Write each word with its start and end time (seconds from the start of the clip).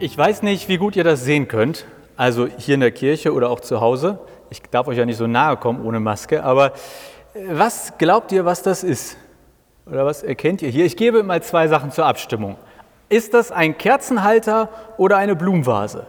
Ich 0.00 0.16
weiß 0.16 0.42
nicht, 0.42 0.68
wie 0.68 0.76
gut 0.76 0.94
ihr 0.94 1.02
das 1.02 1.24
sehen 1.24 1.48
könnt, 1.48 1.84
also 2.16 2.46
hier 2.46 2.74
in 2.74 2.80
der 2.80 2.92
Kirche 2.92 3.32
oder 3.32 3.50
auch 3.50 3.58
zu 3.58 3.80
Hause. 3.80 4.20
Ich 4.48 4.62
darf 4.70 4.86
euch 4.86 4.96
ja 4.96 5.04
nicht 5.04 5.16
so 5.16 5.26
nahe 5.26 5.56
kommen 5.56 5.84
ohne 5.84 5.98
Maske, 5.98 6.44
aber 6.44 6.72
äh, 7.34 7.40
was 7.50 7.98
glaubt 7.98 8.30
ihr, 8.30 8.44
was 8.44 8.62
das 8.62 8.84
ist? 8.84 9.16
Oder 9.86 10.06
was 10.06 10.22
erkennt 10.22 10.62
ihr 10.62 10.68
hier? 10.68 10.84
Ich 10.84 10.96
gebe 10.96 11.24
mal 11.24 11.42
zwei 11.42 11.66
Sachen 11.66 11.90
zur 11.90 12.06
Abstimmung. 12.06 12.56
Ist 13.08 13.34
das 13.34 13.50
ein 13.50 13.76
Kerzenhalter 13.76 14.68
oder 14.98 15.16
eine 15.16 15.34
Blumenvase? 15.34 16.06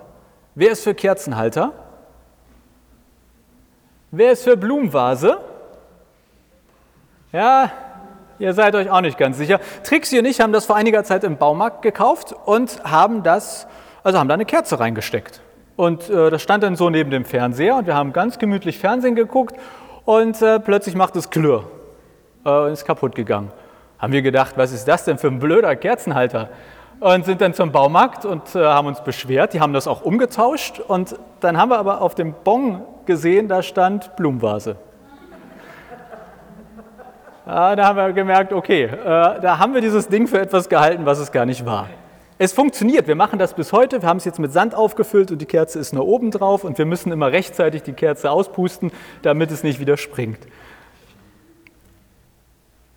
Wer 0.53 0.71
ist 0.71 0.83
für 0.83 0.93
Kerzenhalter? 0.93 1.73
Wer 4.11 4.33
ist 4.33 4.43
für 4.43 4.55
Blumenvase? 4.55 5.39
Ja, 7.31 7.71
ihr 8.39 8.53
seid 8.53 8.75
euch 8.75 8.89
auch 8.89 9.01
nicht 9.01 9.17
ganz 9.17 9.37
sicher. 9.37 9.59
Trixie 9.83 10.19
und 10.19 10.25
ich 10.25 10.41
haben 10.41 10.53
das 10.53 10.65
vor 10.65 10.75
einiger 10.75 11.03
Zeit 11.03 11.23
im 11.23 11.38
Baumarkt 11.38 11.81
gekauft 11.81 12.33
und 12.45 12.83
haben 12.83 13.23
das 13.23 13.67
also 14.03 14.17
haben 14.20 14.27
da 14.27 14.34
eine 14.34 14.45
Kerze 14.45 14.80
reingesteckt. 14.80 15.41
Und 15.75 16.09
äh, 16.09 16.30
das 16.30 16.41
stand 16.41 16.63
dann 16.63 16.75
so 16.75 16.89
neben 16.89 17.09
dem 17.09 17.25
Fernseher 17.25 17.75
und 17.77 17.88
wir 17.88 17.95
haben 17.95 18.13
ganz 18.13 18.38
gemütlich 18.38 18.80
Fernsehen 18.80 19.16
geguckt 19.16 19.55
und 20.05 20.41
äh, 20.41 20.59
plötzlich 20.59 20.95
macht 20.95 21.16
es 21.16 21.30
Klirr 21.30 21.63
äh, 22.45 22.49
und 22.49 22.73
ist 22.73 22.85
kaputt 22.85 23.16
gegangen. 23.16 23.52
Haben 23.97 24.13
wir 24.13 24.21
gedacht, 24.21 24.53
was 24.58 24.71
ist 24.71 24.88
das 24.88 25.05
denn 25.05 25.17
für 25.17 25.27
ein 25.27 25.39
blöder 25.39 25.75
Kerzenhalter? 25.75 26.49
Und 26.99 27.23
sind 27.23 27.39
dann 27.39 27.53
zum 27.53 27.71
Baumarkt 27.71 28.25
und 28.25 28.55
äh, 28.55 28.66
haben 28.66 28.88
uns 28.88 29.02
beschwert. 29.02 29.53
Die 29.53 29.61
haben 29.61 29.71
das 29.71 29.88
auch 29.88 30.02
umgetauscht 30.02 30.81
und 30.81 31.16
dann 31.39 31.58
haben 31.58 31.69
wir 31.69 31.80
aber 31.80 32.02
auf 32.02 32.13
dem 32.13 32.33
Bon 32.44 32.81
gesehen, 33.05 33.47
da 33.47 33.61
stand 33.61 34.17
Blumenvase. 34.17 34.75
Ja, 37.49 37.76
da 37.76 37.88
haben 37.88 37.98
wir 37.98 38.13
gemerkt, 38.13 38.53
okay, 38.53 38.84
äh, 38.84 38.91
da 39.02 39.58
haben 39.58 39.73
wir 39.73 39.81
dieses 39.81 40.08
Ding 40.08 40.27
für 40.27 40.39
etwas 40.39 40.70
gehalten, 40.70 41.08
was 41.08 41.17
es 41.17 41.31
gar 41.31 41.48
nicht 41.48 41.66
war. 41.66 41.89
Es 42.38 42.53
funktioniert, 42.53 43.08
wir 43.08 43.16
machen 43.16 43.39
das 43.39 43.55
bis 43.55 43.73
heute. 43.73 44.03
Wir 44.03 44.08
haben 44.08 44.17
es 44.17 44.25
jetzt 44.25 44.38
mit 44.38 44.53
Sand 44.53 44.75
aufgefüllt 44.75 45.31
und 45.31 45.39
die 45.39 45.48
Kerze 45.48 45.80
ist 45.80 45.92
nur 45.92 46.05
oben 46.05 46.30
drauf 46.30 46.64
und 46.64 46.77
wir 46.77 46.86
müssen 46.86 47.11
immer 47.11 47.31
rechtzeitig 47.31 47.81
die 47.81 47.94
Kerze 47.94 48.30
auspusten, 48.30 48.92
damit 49.23 49.50
es 49.50 49.64
nicht 49.64 49.80
wieder 49.80 49.97
springt. 49.97 50.38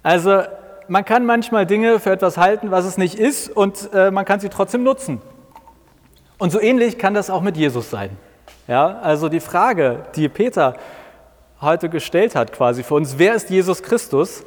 Also 0.03 0.43
man 0.87 1.07
kann 1.07 1.25
manchmal 1.25 1.65
Dinge 1.65 1.99
für 1.99 2.11
etwas 2.11 2.37
halten, 2.37 2.71
was 2.71 2.85
es 2.85 2.99
nicht 2.99 3.19
ist 3.19 3.49
und 3.49 3.89
äh, 3.95 4.11
man 4.11 4.27
kann 4.27 4.41
sie 4.41 4.51
trotzdem 4.51 4.83
nutzen. 4.83 5.23
Und 6.37 6.53
so 6.53 6.61
ähnlich 6.61 6.99
kann 6.99 7.15
das 7.15 7.31
auch 7.31 7.41
mit 7.41 7.57
Jesus 7.57 7.89
sein. 7.89 8.11
Ja, 8.69 8.99
also 9.01 9.31
die 9.31 9.41
Frage, 9.41 10.05
die 10.15 10.29
Peter 10.29 10.75
heute 11.63 11.89
gestellt 11.89 12.35
hat 12.35 12.53
quasi 12.53 12.83
für 12.83 12.95
uns, 12.95 13.19
wer 13.19 13.35
ist 13.35 13.51
Jesus 13.51 13.83
Christus? 13.83 14.45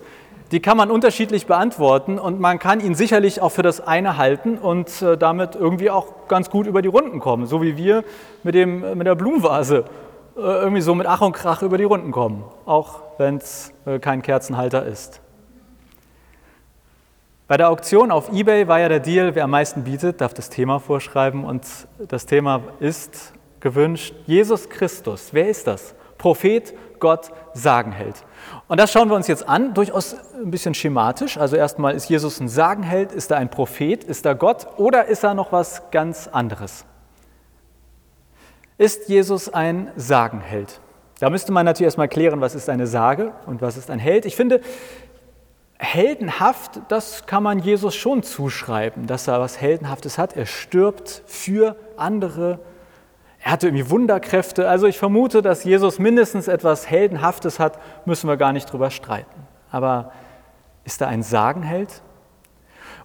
die 0.51 0.59
kann 0.59 0.77
man 0.77 0.91
unterschiedlich 0.91 1.47
beantworten 1.47 2.19
und 2.19 2.39
man 2.39 2.59
kann 2.59 2.79
ihn 2.79 2.95
sicherlich 2.95 3.41
auch 3.41 3.49
für 3.49 3.63
das 3.63 3.81
eine 3.81 4.17
halten 4.17 4.57
und 4.57 5.01
äh, 5.01 5.17
damit 5.17 5.55
irgendwie 5.55 5.89
auch 5.89 6.27
ganz 6.27 6.49
gut 6.49 6.67
über 6.67 6.81
die 6.81 6.87
Runden 6.87 7.19
kommen, 7.19 7.47
so 7.47 7.61
wie 7.61 7.77
wir 7.77 8.03
mit, 8.43 8.55
dem, 8.55 8.83
äh, 8.83 8.95
mit 8.95 9.07
der 9.07 9.15
Blumenvase 9.15 9.85
äh, 10.37 10.39
irgendwie 10.39 10.81
so 10.81 10.93
mit 10.93 11.07
Ach 11.07 11.21
und 11.21 11.33
Krach 11.33 11.63
über 11.63 11.77
die 11.77 11.83
Runden 11.83 12.11
kommen, 12.11 12.43
auch 12.65 13.01
wenn 13.17 13.37
es 13.37 13.71
kein 14.01 14.21
Kerzenhalter 14.21 14.85
ist. 14.85 15.21
Bei 17.47 17.57
der 17.57 17.69
Auktion 17.69 18.11
auf 18.11 18.31
eBay 18.31 18.67
war 18.67 18.79
ja 18.79 18.89
der 18.89 18.99
Deal, 18.99 19.35
wer 19.35 19.43
am 19.43 19.51
meisten 19.51 19.83
bietet, 19.83 20.19
darf 20.19 20.33
das 20.33 20.49
Thema 20.49 20.79
vorschreiben 20.79 21.45
und 21.45 21.63
das 22.07 22.25
Thema 22.25 22.61
ist 22.79 23.33
gewünscht, 23.59 24.13
Jesus 24.25 24.69
Christus. 24.69 25.29
Wer 25.31 25.47
ist 25.47 25.67
das? 25.67 25.95
Prophet, 26.17 26.73
Gott, 26.99 27.31
Sagenheld. 27.53 28.23
Und 28.67 28.79
das 28.79 28.91
schauen 28.91 29.09
wir 29.09 29.15
uns 29.15 29.27
jetzt 29.27 29.47
an, 29.47 29.73
durchaus 29.73 30.15
ein 30.35 30.51
bisschen 30.51 30.73
schematisch. 30.73 31.37
Also 31.37 31.55
erstmal, 31.55 31.95
ist 31.95 32.09
Jesus 32.09 32.39
ein 32.39 32.47
Sagenheld, 32.47 33.11
ist 33.11 33.31
er 33.31 33.37
ein 33.37 33.49
Prophet, 33.49 34.03
ist 34.03 34.25
er 34.25 34.35
Gott 34.35 34.67
oder 34.77 35.05
ist 35.05 35.23
er 35.23 35.33
noch 35.33 35.51
was 35.51 35.83
ganz 35.91 36.27
anderes? 36.27 36.85
Ist 38.77 39.07
Jesus 39.07 39.53
ein 39.53 39.91
Sagenheld? 39.95 40.79
Da 41.19 41.29
müsste 41.29 41.51
man 41.51 41.65
natürlich 41.65 41.87
erstmal 41.87 42.09
klären, 42.09 42.41
was 42.41 42.55
ist 42.55 42.69
eine 42.69 42.87
Sage 42.87 43.31
und 43.45 43.61
was 43.61 43.77
ist 43.77 43.89
ein 43.89 43.99
Held. 43.99 44.25
Ich 44.25 44.35
finde, 44.35 44.59
heldenhaft, 45.77 46.81
das 46.89 47.25
kann 47.25 47.43
man 47.43 47.59
Jesus 47.59 47.95
schon 47.95 48.23
zuschreiben, 48.23 49.07
dass 49.07 49.27
er 49.27 49.39
was 49.39 49.59
Heldenhaftes 49.59 50.17
hat. 50.17 50.35
Er 50.35 50.45
stirbt 50.45 51.23
für 51.25 51.75
andere 51.97 52.59
er 53.45 53.51
hatte 53.51 53.67
irgendwie 53.67 53.91
Wunderkräfte. 53.91 54.67
Also 54.67 54.87
ich 54.87 54.97
vermute, 54.97 55.43
dass 55.43 55.63
Jesus 55.63 55.99
mindestens 55.99 56.47
etwas 56.47 56.89
Heldenhaftes 56.89 57.59
hat, 57.59 57.79
müssen 58.07 58.27
wir 58.27 58.37
gar 58.37 58.51
nicht 58.51 58.65
drüber 58.73 58.89
streiten. 58.89 59.39
Aber 59.69 60.11
ist 60.83 60.99
er 60.99 61.09
ein 61.09 61.21
Sagenheld? 61.21 62.01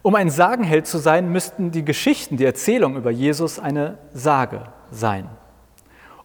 Um 0.01 0.15
ein 0.15 0.31
Sagenheld 0.31 0.87
zu 0.87 0.97
sein, 0.97 1.31
müssten 1.31 1.69
die 1.69 1.85
Geschichten, 1.85 2.37
die 2.37 2.45
Erzählung 2.45 2.95
über 2.95 3.11
Jesus 3.11 3.59
eine 3.59 3.99
Sage 4.13 4.63
sein. 4.89 5.29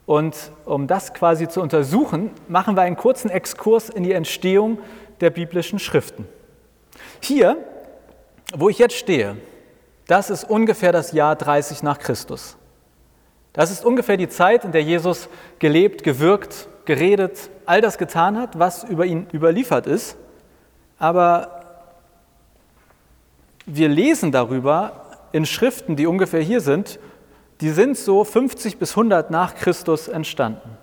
Und 0.06 0.50
um 0.64 0.86
das 0.86 1.12
quasi 1.12 1.46
zu 1.46 1.60
untersuchen, 1.60 2.30
machen 2.48 2.74
wir 2.74 2.84
einen 2.84 2.96
kurzen 2.96 3.28
Exkurs 3.28 3.90
in 3.90 4.02
die 4.02 4.12
Entstehung 4.12 4.78
der 5.20 5.28
biblischen 5.28 5.78
Schriften. 5.78 6.26
Hier, 7.20 7.58
wo 8.54 8.70
ich 8.70 8.78
jetzt 8.78 8.96
stehe, 8.96 9.36
das 10.06 10.30
ist 10.30 10.44
ungefähr 10.44 10.92
das 10.92 11.12
Jahr 11.12 11.36
30 11.36 11.82
nach 11.82 11.98
Christus. 11.98 12.56
Das 13.56 13.70
ist 13.70 13.84
ungefähr 13.84 14.18
die 14.18 14.28
Zeit, 14.28 14.64
in 14.64 14.72
der 14.72 14.82
Jesus 14.82 15.30
gelebt, 15.58 16.04
gewirkt, 16.04 16.68
geredet, 16.84 17.50
all 17.64 17.80
das 17.80 17.96
getan 17.96 18.38
hat, 18.38 18.58
was 18.58 18.84
über 18.84 19.06
ihn 19.06 19.26
überliefert 19.32 19.86
ist. 19.86 20.16
Aber 20.98 21.64
wir 23.64 23.88
lesen 23.88 24.30
darüber 24.30 25.06
in 25.32 25.46
Schriften, 25.46 25.96
die 25.96 26.06
ungefähr 26.06 26.42
hier 26.42 26.60
sind, 26.60 27.00
die 27.62 27.70
sind 27.70 27.96
so 27.96 28.24
50 28.24 28.78
bis 28.78 28.90
100 28.90 29.30
nach 29.30 29.54
Christus 29.54 30.08
entstanden. 30.08 30.76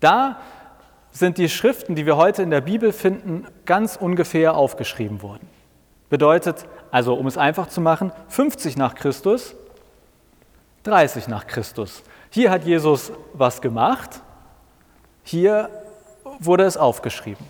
Da 0.00 0.38
sind 1.10 1.38
die 1.38 1.48
Schriften, 1.48 1.94
die 1.94 2.04
wir 2.04 2.18
heute 2.18 2.42
in 2.42 2.50
der 2.50 2.60
Bibel 2.60 2.92
finden, 2.92 3.46
ganz 3.64 3.96
ungefähr 3.96 4.54
aufgeschrieben 4.54 5.22
worden. 5.22 5.48
Bedeutet, 6.10 6.66
also 6.90 7.14
um 7.14 7.26
es 7.26 7.38
einfach 7.38 7.68
zu 7.68 7.80
machen, 7.80 8.12
50 8.28 8.76
nach 8.76 8.94
Christus 8.94 9.56
30 10.86 11.28
nach 11.28 11.46
Christus. 11.46 12.02
Hier 12.30 12.50
hat 12.50 12.64
Jesus 12.64 13.12
was 13.32 13.60
gemacht, 13.60 14.20
hier 15.22 15.70
wurde 16.38 16.64
es 16.64 16.76
aufgeschrieben. 16.76 17.44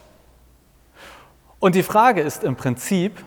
Und 1.58 1.74
die 1.74 1.82
Frage 1.82 2.20
ist 2.20 2.44
im 2.44 2.56
Prinzip, 2.56 3.22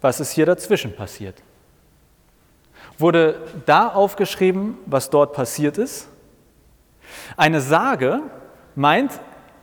was 0.00 0.20
ist 0.20 0.32
hier 0.32 0.46
dazwischen 0.46 0.94
passiert? 0.94 1.42
Wurde 2.98 3.40
da 3.66 3.88
aufgeschrieben, 3.88 4.78
was 4.86 5.10
dort 5.10 5.32
passiert 5.32 5.78
ist? 5.78 6.08
Eine 7.36 7.60
Sage 7.60 8.22
meint 8.74 9.20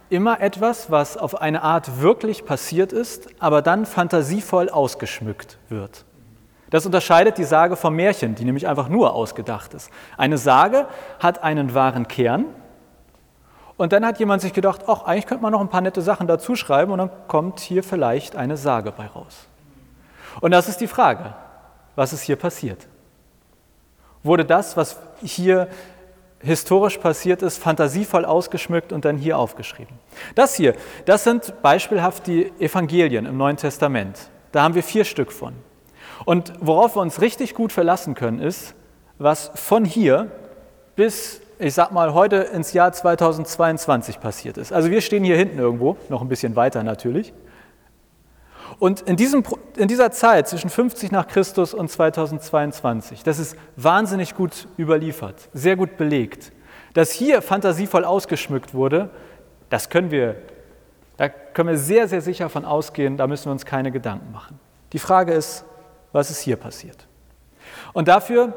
immer 0.09 0.39
etwas, 0.39 0.91
was 0.91 1.17
auf 1.17 1.41
eine 1.41 1.63
Art 1.63 1.99
wirklich 2.01 2.45
passiert 2.45 2.93
ist, 2.93 3.27
aber 3.39 3.61
dann 3.61 3.85
fantasievoll 3.85 4.69
ausgeschmückt 4.69 5.57
wird. 5.69 6.05
Das 6.73 6.87
unterscheidet 6.87 7.37
die 7.37 7.43
Sage 7.43 7.75
vom 7.75 7.95
Märchen, 7.95 8.33
die 8.33 8.45
nämlich 8.45 8.67
einfach 8.67 8.89
nur 8.89 9.13
ausgedacht 9.13 9.75
ist. 9.75 9.91
Eine 10.17 10.39
Sage 10.39 10.87
hat 11.19 11.43
einen 11.43 11.75
wahren 11.75 12.07
Kern 12.07 12.45
und 13.77 13.93
dann 13.93 14.03
hat 14.03 14.17
jemand 14.17 14.41
sich 14.41 14.53
gedacht, 14.53 14.85
ach, 14.87 15.03
eigentlich 15.03 15.27
könnte 15.27 15.43
man 15.43 15.51
noch 15.51 15.61
ein 15.61 15.69
paar 15.69 15.81
nette 15.81 16.01
Sachen 16.01 16.25
dazu 16.25 16.55
schreiben 16.55 16.91
und 16.91 16.97
dann 16.97 17.11
kommt 17.27 17.59
hier 17.59 17.83
vielleicht 17.83 18.35
eine 18.35 18.57
Sage 18.57 18.91
bei 18.91 19.05
raus. 19.05 19.45
Und 20.41 20.49
das 20.49 20.67
ist 20.67 20.81
die 20.81 20.87
Frage, 20.87 21.35
was 21.95 22.11
ist 22.11 22.23
hier 22.23 22.37
passiert? 22.37 22.87
Wurde 24.23 24.43
das, 24.43 24.75
was 24.75 24.97
hier 25.21 25.67
historisch 26.39 26.97
passiert 26.97 27.43
ist, 27.43 27.59
fantasievoll 27.59 28.25
ausgeschmückt 28.25 28.91
und 28.91 29.05
dann 29.05 29.17
hier 29.17 29.37
aufgeschrieben? 29.37 29.99
Das 30.33 30.55
hier, 30.55 30.73
das 31.05 31.23
sind 31.23 31.61
beispielhaft 31.61 32.25
die 32.25 32.51
Evangelien 32.59 33.27
im 33.27 33.37
Neuen 33.37 33.57
Testament. 33.57 34.17
Da 34.51 34.63
haben 34.63 34.73
wir 34.73 34.81
vier 34.81 35.05
Stück 35.05 35.31
von. 35.31 35.53
Und 36.25 36.53
worauf 36.59 36.95
wir 36.95 37.01
uns 37.01 37.21
richtig 37.21 37.53
gut 37.53 37.71
verlassen 37.71 38.15
können, 38.15 38.39
ist, 38.39 38.75
was 39.17 39.51
von 39.55 39.85
hier 39.85 40.31
bis, 40.95 41.41
ich 41.59 41.73
sag 41.73 41.91
mal, 41.91 42.13
heute 42.13 42.37
ins 42.37 42.73
Jahr 42.73 42.91
2022 42.91 44.19
passiert 44.19 44.57
ist. 44.57 44.71
Also 44.71 44.89
wir 44.89 45.01
stehen 45.01 45.23
hier 45.23 45.37
hinten 45.37 45.59
irgendwo, 45.59 45.97
noch 46.09 46.21
ein 46.21 46.29
bisschen 46.29 46.55
weiter 46.55 46.83
natürlich. 46.83 47.33
Und 48.79 49.01
in, 49.01 49.15
diesem, 49.15 49.43
in 49.77 49.87
dieser 49.87 50.11
Zeit 50.11 50.47
zwischen 50.47 50.69
50 50.69 51.11
nach 51.11 51.27
Christus 51.27 51.73
und 51.73 51.89
2022, 51.89 53.23
das 53.23 53.39
ist 53.39 53.55
wahnsinnig 53.75 54.35
gut 54.35 54.67
überliefert, 54.77 55.49
sehr 55.53 55.75
gut 55.75 55.97
belegt. 55.97 56.51
Dass 56.93 57.11
hier 57.11 57.41
fantasievoll 57.41 58.05
ausgeschmückt 58.05 58.73
wurde, 58.73 59.09
das 59.69 59.89
können 59.89 60.11
wir, 60.11 60.35
da 61.17 61.29
können 61.29 61.69
wir 61.69 61.77
sehr, 61.77 62.07
sehr 62.07 62.21
sicher 62.21 62.49
von 62.49 62.65
ausgehen, 62.65 63.17
da 63.17 63.27
müssen 63.27 63.45
wir 63.45 63.51
uns 63.51 63.65
keine 63.65 63.91
Gedanken 63.91 64.31
machen. 64.31 64.59
Die 64.91 64.99
Frage 64.99 65.33
ist, 65.33 65.65
was 66.13 66.31
ist 66.31 66.39
hier 66.39 66.55
passiert. 66.55 67.07
Und 67.91 68.07
dafür, 68.07 68.53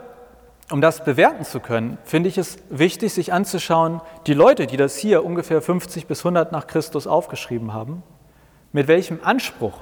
um 0.71 0.81
das 0.81 1.05
bewerten 1.05 1.45
zu 1.45 1.59
können, 1.59 1.99
finde 2.05 2.29
ich 2.29 2.39
es 2.39 2.59
wichtig, 2.71 3.13
sich 3.13 3.33
anzuschauen, 3.33 4.01
die 4.27 4.35
Leute, 4.35 4.67
die 4.67 4.77
das 4.77 4.97
hier 4.97 5.25
ungefähr 5.25 5.61
50 5.61 6.07
bis 6.07 6.21
100 6.21 6.53
nach 6.53 6.69
Christus 6.69 7.07
aufgeschrieben 7.09 7.73
haben, 7.73 8.03
mit 8.73 8.87
welchem 8.87 9.21
Anspruch 9.23 9.81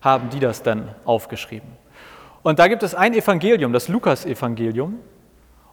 haben 0.00 0.30
die 0.30 0.40
das 0.40 0.62
dann 0.62 0.94
aufgeschrieben? 1.04 1.68
Und 2.42 2.58
da 2.60 2.68
gibt 2.68 2.82
es 2.82 2.94
ein 2.94 3.12
Evangelium, 3.12 3.72
das 3.72 3.88
Lukas-Evangelium. 3.88 5.00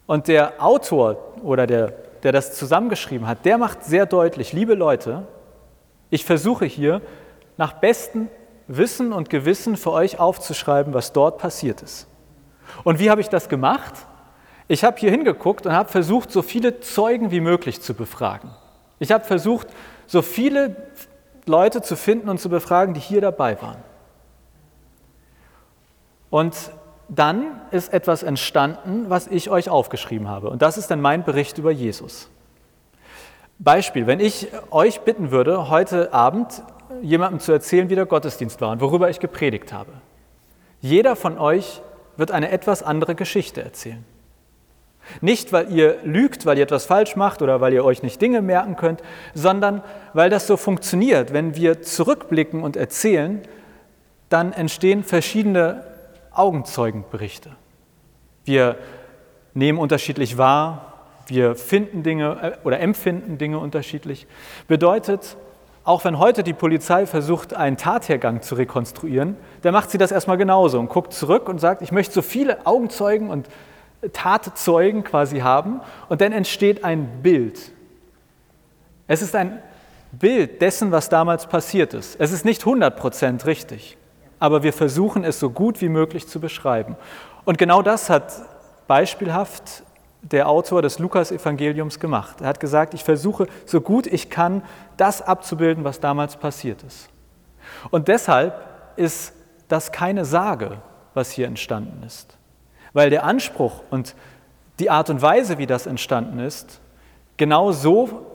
Und 0.07 0.27
der 0.27 0.61
Autor 0.63 1.35
oder 1.43 1.67
der, 1.67 1.93
der 2.23 2.31
das 2.31 2.57
zusammengeschrieben 2.57 3.27
hat, 3.27 3.45
der 3.45 3.57
macht 3.57 3.83
sehr 3.83 4.05
deutlich, 4.05 4.53
liebe 4.53 4.73
Leute, 4.73 5.27
ich 6.09 6.25
versuche 6.25 6.65
hier 6.65 7.01
nach 7.57 7.73
bestem 7.73 8.27
Wissen 8.68 9.13
und 9.13 9.30
Gewissen 9.30 9.77
für 9.77 9.92
euch 9.92 10.19
aufzuschreiben, 10.19 10.94
was 10.94 11.13
dort 11.13 11.38
passiert 11.38 11.81
ist. 11.81 12.07
Und 12.83 13.00
wie 13.00 13.10
habe 13.10 13.21
ich 13.21 13.30
das 13.30 13.50
gemacht? 13.50 13.94
Ich 14.68 14.83
habe 14.83 14.98
hier 14.98 15.12
hingeguckt 15.12 15.65
und 15.65 15.74
habe 15.74 15.89
versucht, 15.89 16.31
so 16.31 16.42
viele 16.42 16.80
Zeugen 16.80 17.31
wie 17.31 17.42
möglich 17.42 17.81
zu 17.81 17.94
befragen. 17.94 18.51
Ich 19.00 19.12
habe 19.12 19.25
versucht, 19.25 19.68
so 20.07 20.21
viele 20.21 20.75
Leute 21.45 21.81
zu 21.81 21.95
finden 21.95 22.30
und 22.30 22.39
zu 22.39 22.50
befragen, 22.50 22.94
die 22.94 23.01
hier 23.01 23.21
dabei 23.21 23.62
waren. 23.62 23.77
Und 26.30 26.56
dann 27.10 27.62
ist 27.71 27.94
etwas 27.94 28.24
entstanden, 28.24 29.10
was 29.10 29.27
ich 29.27 29.50
euch 29.50 29.69
aufgeschrieben 29.69 30.30
habe. 30.30 30.50
Und 30.50 30.62
das 30.62 30.77
ist 30.77 30.89
dann 30.89 31.01
mein 31.01 31.24
Bericht 31.24 31.57
über 31.57 31.71
Jesus. 31.71 32.30
Beispiel, 33.60 34.07
wenn 34.07 34.19
ich 34.19 34.48
euch 34.71 35.01
bitten 35.01 35.31
würde, 35.31 35.69
heute 35.69 36.13
Abend 36.13 36.63
jemandem 37.01 37.39
zu 37.39 37.51
erzählen, 37.51 37.89
wie 37.89 37.95
der 37.95 38.05
Gottesdienst 38.05 38.61
war 38.61 38.71
und 38.71 38.81
worüber 38.81 39.09
ich 39.09 39.19
gepredigt 39.19 39.73
habe. 39.73 39.91
Jeder 40.81 41.15
von 41.15 41.37
euch 41.37 41.81
wird 42.17 42.31
eine 42.31 42.51
etwas 42.51 42.83
andere 42.83 43.15
Geschichte 43.15 43.61
erzählen. 43.61 44.03
Nicht, 45.21 45.51
weil 45.51 45.71
ihr 45.71 45.97
lügt, 46.03 46.45
weil 46.45 46.57
ihr 46.57 46.63
etwas 46.63 46.85
falsch 46.85 47.15
macht 47.15 47.41
oder 47.41 47.59
weil 47.61 47.73
ihr 47.73 47.83
euch 47.83 48.03
nicht 48.03 48.21
Dinge 48.21 48.41
merken 48.41 48.75
könnt, 48.75 49.01
sondern 49.33 49.83
weil 50.13 50.29
das 50.29 50.47
so 50.47 50.55
funktioniert. 50.55 51.33
Wenn 51.33 51.55
wir 51.55 51.81
zurückblicken 51.81 52.63
und 52.63 52.77
erzählen, 52.77 53.41
dann 54.29 54.53
entstehen 54.53 55.03
verschiedene 55.03 55.83
Augenzeugenberichte. 56.31 57.51
Wir 58.45 58.77
nehmen 59.53 59.77
unterschiedlich 59.77 60.37
wahr, 60.37 60.93
wir 61.27 61.55
finden 61.55 62.03
Dinge 62.03 62.57
äh, 62.63 62.67
oder 62.67 62.79
empfinden 62.79 63.37
Dinge 63.37 63.59
unterschiedlich. 63.59 64.27
Bedeutet, 64.67 65.37
auch 65.83 66.06
wenn 66.06 66.18
heute 66.18 66.44
die 66.44 66.53
Polizei 66.53 67.06
versucht, 67.06 67.53
einen 67.53 67.77
Tathergang 67.77 68.41
zu 68.41 68.56
rekonstruieren, 68.56 69.35
dann 69.62 69.74
macht 69.74 69.91
sie 69.91 69.97
das 69.97 70.12
erstmal 70.12 70.38
genauso 70.38 70.80
und 70.80 70.89
guckt 70.89 71.13
zurück 71.13 71.50
und 71.50 71.59
sagt, 71.59 71.81
ich 71.81 71.91
möchte 71.91 72.13
so 72.13 72.21
viele 72.21 72.65
Augenzeugen 72.65 73.30
und 73.30 73.50
Tatzeugen 74.13 75.03
quasi 75.03 75.39
haben 75.39 75.81
und 76.09 76.21
dann 76.21 76.31
entsteht 76.31 76.83
ein 76.83 77.21
Bild. 77.21 77.71
Es 79.07 79.21
ist 79.21 79.35
ein 79.35 79.62
Bild 80.12 80.62
dessen, 80.62 80.91
was 80.91 81.09
damals 81.09 81.47
passiert 81.47 81.94
ist. 81.94 82.19
Es 82.19 82.31
ist 82.31 82.45
nicht 82.45 82.63
100% 82.63 83.45
richtig, 83.45 83.97
aber 84.39 84.63
wir 84.63 84.74
versuchen 84.74 85.24
es 85.24 85.39
so 85.39 85.50
gut 85.50 85.81
wie 85.81 85.89
möglich 85.89 86.27
zu 86.27 86.39
beschreiben. 86.39 86.95
Und 87.45 87.57
genau 87.57 87.81
das 87.81 88.09
hat 88.09 88.31
beispielhaft 88.88 89.83
der 90.23 90.49
Autor 90.49 90.81
des 90.81 90.99
Lukas-Evangeliums 90.99 91.99
gemacht. 91.99 92.41
Er 92.41 92.47
hat 92.47 92.59
gesagt, 92.59 92.93
ich 92.93 93.03
versuche 93.03 93.47
so 93.65 93.81
gut 93.81 94.07
ich 94.07 94.29
kann, 94.29 94.63
das 94.97 95.21
abzubilden, 95.21 95.83
was 95.83 95.99
damals 95.99 96.37
passiert 96.37 96.81
ist. 96.83 97.09
Und 97.91 98.07
deshalb 98.07 98.55
ist 98.95 99.33
das 99.67 99.91
keine 99.91 100.25
Sage, 100.25 100.77
was 101.13 101.31
hier 101.31 101.47
entstanden 101.47 102.03
ist 102.03 102.37
weil 102.93 103.09
der 103.09 103.23
Anspruch 103.25 103.81
und 103.89 104.15
die 104.79 104.89
Art 104.89 105.09
und 105.09 105.21
Weise, 105.21 105.57
wie 105.57 105.67
das 105.67 105.85
entstanden 105.85 106.39
ist, 106.39 106.79
genau 107.37 107.71
so 107.71 108.25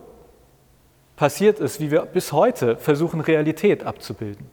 passiert 1.17 1.59
ist, 1.59 1.81
wie 1.81 1.91
wir 1.91 2.03
bis 2.03 2.33
heute 2.33 2.77
versuchen, 2.77 3.21
Realität 3.21 3.85
abzubilden, 3.85 4.47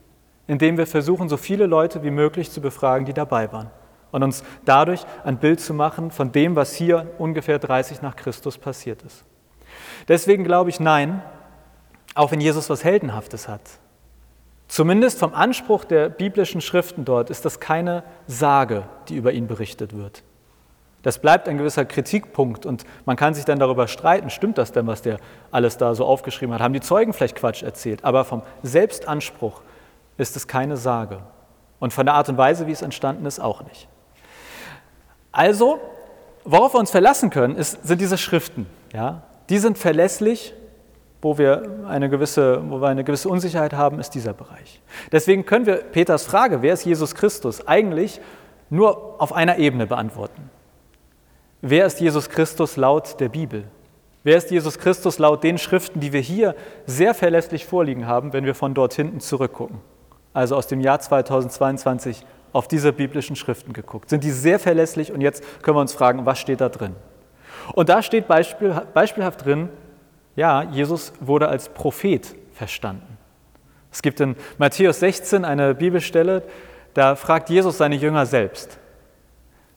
indem 0.48 0.78
wir 0.78 0.88
versuchen, 0.88 1.30
so 1.30 1.38
viele 1.38 1.66
Leute 1.66 2.04
wie 2.04 2.12
möglich 2.12 2.52
zu 2.52 2.62
befragen, 2.62 3.06
die 3.06 3.14
dabei 3.14 3.52
waren 3.52 3.70
und 4.12 4.24
uns 4.24 4.44
dadurch 4.66 5.06
ein 5.24 5.38
Bild 5.38 5.60
zu 5.60 5.74
machen 5.74 6.12
von 6.12 6.32
dem, 6.32 6.56
was 6.56 6.74
hier 6.74 7.12
ungefähr 7.18 7.60
30 7.60 8.02
nach 8.02 8.16
Christus 8.16 8.58
passiert 8.58 9.04
ist. 9.04 9.24
Deswegen 10.08 10.44
glaube 10.44 10.70
ich, 10.70 10.80
nein, 10.80 11.22
auch 12.14 12.32
wenn 12.32 12.42
Jesus 12.42 12.70
was 12.70 12.84
Heldenhaftes 12.84 13.48
hat, 13.48 13.62
Zumindest 14.68 15.20
vom 15.20 15.34
Anspruch 15.34 15.86
der 15.86 16.10
biblischen 16.10 16.62
Schriften 16.62 17.06
dort 17.06 17.30
ist 17.30 17.46
das 17.46 17.60
keine 17.60 18.04
Sage, 18.28 18.84
die 19.10 19.16
über 19.16 19.32
ihn 19.32 19.48
berichtet 19.48 19.96
wird. 19.96 20.24
Das 21.04 21.20
bleibt 21.20 21.48
ein 21.48 21.60
gewisser 21.60 21.86
Kritikpunkt 21.86 22.66
und 22.66 22.84
man 23.06 23.16
kann 23.16 23.36
sich 23.36 23.46
dann 23.46 23.60
darüber 23.60 23.88
streiten, 23.88 24.32
stimmt 24.32 24.58
das 24.58 24.72
denn, 24.72 24.88
was 24.88 25.04
der 25.04 25.20
alles 25.52 25.78
da 25.78 25.94
so 25.94 26.04
aufgeschrieben 26.04 26.54
hat? 26.54 26.62
Haben 26.62 26.74
die 26.74 26.82
Zeugen 26.82 27.14
vielleicht 27.14 27.36
Quatsch 27.36 27.62
erzählt? 27.62 28.04
Aber 28.04 28.26
vom 28.26 28.42
Selbstanspruch 28.64 29.62
ist 30.18 30.36
es 30.36 30.48
keine 30.48 30.78
Sage. 30.78 31.20
Und 31.78 31.94
von 31.94 32.08
der 32.08 32.16
Art 32.16 32.28
und 32.30 32.38
Weise, 32.40 32.66
wie 32.66 32.72
es 32.72 32.82
entstanden 32.82 33.28
ist, 33.28 33.40
auch 33.40 33.62
nicht. 33.64 33.88
Also, 35.36 35.80
worauf 36.44 36.74
wir 36.74 36.80
uns 36.80 36.92
verlassen 36.92 37.30
können, 37.30 37.56
ist, 37.56 37.86
sind 37.86 38.02
diese 38.02 38.18
Schriften. 38.18 38.66
Ja? 38.94 39.24
Die 39.50 39.60
sind 39.60 39.78
verlässlich 39.78 40.54
wo 41.26 41.40
wir, 41.40 41.80
eine 41.88 42.08
gewisse, 42.08 42.62
wo 42.70 42.80
wir 42.80 42.88
eine 42.88 43.04
gewisse 43.04 43.30
Unsicherheit 43.30 43.74
haben, 43.74 44.00
ist 44.00 44.12
dieser 44.12 44.34
Bereich. 44.34 44.80
Deswegen 45.12 45.44
können 45.44 45.66
wir 45.66 45.78
Peters 45.78 46.24
Frage, 46.24 46.62
wer 46.62 46.72
ist 46.72 46.86
Jesus 46.86 47.16
Christus, 47.16 47.68
eigentlich 47.68 48.22
nur 48.70 49.20
auf 49.20 49.34
einer 49.34 49.58
Ebene 49.58 49.88
beantworten. 49.88 50.52
Wer 51.62 51.88
ist 51.88 52.00
Jesus 52.00 52.30
Christus 52.30 52.78
laut 52.78 53.20
der 53.20 53.30
Bibel? 53.30 53.64
Wer 54.24 54.38
ist 54.38 54.52
Jesus 54.52 54.78
Christus 54.78 55.18
laut 55.18 55.44
den 55.44 55.58
Schriften, 55.58 56.00
die 56.00 56.14
wir 56.14 56.22
hier 56.22 56.56
sehr 56.86 57.16
verlässlich 57.16 57.66
vorliegen 57.66 58.06
haben, 58.06 58.32
wenn 58.32 58.46
wir 58.46 58.54
von 58.54 58.76
dort 58.76 58.94
hinten 58.94 59.20
zurückgucken? 59.20 59.80
Also 60.32 60.56
aus 60.56 60.68
dem 60.68 60.80
Jahr 60.80 61.00
2022 61.00 62.24
auf 62.56 62.70
diese 62.70 62.94
biblischen 62.94 63.36
Schriften 63.36 63.74
geguckt. 63.74 64.10
Sind 64.10 64.24
die 64.24 64.32
sehr 64.32 64.60
verlässlich 64.60 65.12
und 65.12 65.20
jetzt 65.20 65.44
können 65.62 65.76
wir 65.76 65.82
uns 65.82 65.92
fragen, 65.92 66.26
was 66.26 66.40
steht 66.40 66.62
da 66.62 66.70
drin? 66.70 66.96
Und 67.74 67.90
da 67.90 68.02
steht 68.02 68.30
beispiel, 68.30 68.82
beispielhaft 68.94 69.44
drin, 69.44 69.68
ja, 70.38 70.64
Jesus 70.64 71.12
wurde 71.20 71.50
als 71.50 71.68
Prophet 71.68 72.34
verstanden. 72.54 73.18
Es 73.92 74.02
gibt 74.02 74.22
in 74.22 74.38
Matthäus 74.58 75.02
16 75.02 75.44
eine 75.44 75.76
Bibelstelle, 75.76 76.44
da 76.94 77.18
fragt 77.18 77.50
Jesus 77.50 77.78
seine 77.78 77.96
Jünger 77.96 78.26
selbst, 78.26 78.80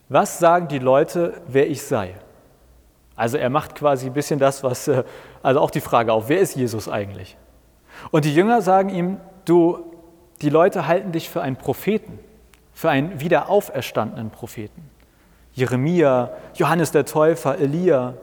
was 0.08 0.38
sagen 0.38 0.68
die 0.68 0.78
Leute, 0.78 1.34
wer 1.48 1.68
ich 1.68 1.82
sei? 1.82 2.14
Also 3.16 3.38
er 3.38 3.50
macht 3.50 3.74
quasi 3.74 4.06
ein 4.06 4.12
bisschen 4.12 4.38
das, 4.38 4.62
was, 4.62 4.86
äh, 4.86 5.02
also 5.42 5.58
auch 5.58 5.72
die 5.72 5.80
Frage 5.80 6.12
auf, 6.12 6.28
wer 6.28 6.38
ist 6.38 6.54
Jesus 6.54 6.88
eigentlich? 6.88 7.36
Und 8.12 8.24
die 8.24 8.32
Jünger 8.32 8.62
sagen 8.62 8.90
ihm, 8.90 9.16
du, 9.46 9.80
die 10.42 10.50
Leute 10.50 10.86
halten 10.86 11.10
dich 11.10 11.28
für 11.28 11.42
einen 11.42 11.56
Propheten, 11.56 12.20
für 12.78 12.90
einen 12.90 13.18
wiederauferstandenen 13.18 14.30
Propheten. 14.30 14.88
Jeremia, 15.52 16.30
Johannes 16.54 16.92
der 16.92 17.06
Täufer, 17.06 17.58
Elia, 17.58 18.14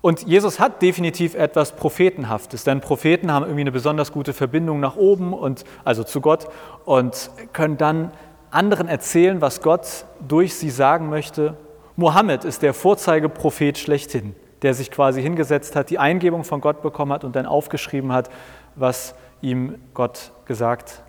und 0.00 0.26
Jesus 0.26 0.58
hat 0.58 0.80
definitiv 0.80 1.34
etwas 1.34 1.76
Prophetenhaftes, 1.76 2.64
denn 2.64 2.80
Propheten 2.80 3.30
haben 3.30 3.44
irgendwie 3.44 3.60
eine 3.60 3.72
besonders 3.72 4.12
gute 4.12 4.32
Verbindung 4.32 4.80
nach 4.80 4.96
oben 4.96 5.34
und 5.34 5.64
also 5.84 6.04
zu 6.04 6.22
Gott 6.22 6.48
und 6.86 7.30
können 7.52 7.76
dann 7.76 8.12
anderen 8.50 8.88
erzählen, 8.88 9.42
was 9.42 9.60
Gott 9.60 10.06
durch 10.26 10.54
sie 10.54 10.70
sagen 10.70 11.10
möchte. 11.10 11.54
Mohammed 11.96 12.46
ist 12.46 12.62
der 12.62 12.72
Vorzeigeprophet 12.72 13.76
schlechthin, 13.76 14.34
der 14.62 14.72
sich 14.72 14.90
quasi 14.90 15.20
hingesetzt 15.20 15.76
hat, 15.76 15.90
die 15.90 15.98
Eingebung 15.98 16.44
von 16.44 16.62
Gott 16.62 16.80
bekommen 16.80 17.12
hat 17.12 17.24
und 17.24 17.36
dann 17.36 17.44
aufgeschrieben 17.44 18.12
hat, 18.12 18.30
was 18.74 19.14
ihm 19.42 19.74
Gott 19.92 20.32
gesagt 20.46 21.02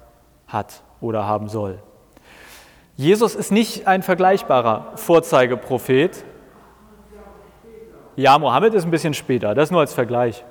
hat 0.48 0.84
oder 1.02 1.26
haben 1.26 1.48
soll. 1.50 1.80
Jesus 2.96 3.36
ist 3.36 3.52
nicht 3.52 3.88
ein 3.88 4.02
vergleichbarer 4.02 4.94
Vorzeigeprophet, 4.96 6.24
ja, 8.18 8.40
Mohammed 8.40 8.74
ist 8.74 8.84
ein 8.84 8.90
bisschen 8.90 9.14
später, 9.14 9.54
das 9.54 9.70
nur 9.70 9.80
als 9.80 9.94
Vergleich. 9.94 10.44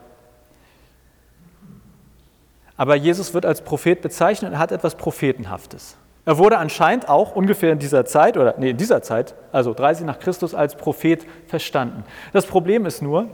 Aber 2.77 2.95
Jesus 2.95 3.35
wird 3.35 3.45
als 3.45 3.63
Prophet 3.63 4.01
bezeichnet 4.01 4.53
und 4.53 4.59
hat 4.59 4.71
etwas 4.71 4.95
Prophetenhaftes. 4.95 5.97
Er 6.25 6.39
wurde 6.39 6.59
anscheinend 6.59 7.09
auch 7.09 7.35
ungefähr 7.35 7.73
in 7.73 7.81
dieser 7.81 8.05
Zeit, 8.05 8.37
oder 8.37 8.55
nee, 8.59 8.71
in 8.71 8.77
dieser 8.77 9.03
Zeit, 9.03 9.35
also 9.51 9.75
30 9.75 10.07
nach 10.07 10.21
Christus, 10.21 10.55
als 10.55 10.77
Prophet 10.77 11.27
verstanden. 11.49 12.05
Das 12.33 12.47
Problem 12.47 12.87
ist 12.87 13.03
nur, 13.03 13.29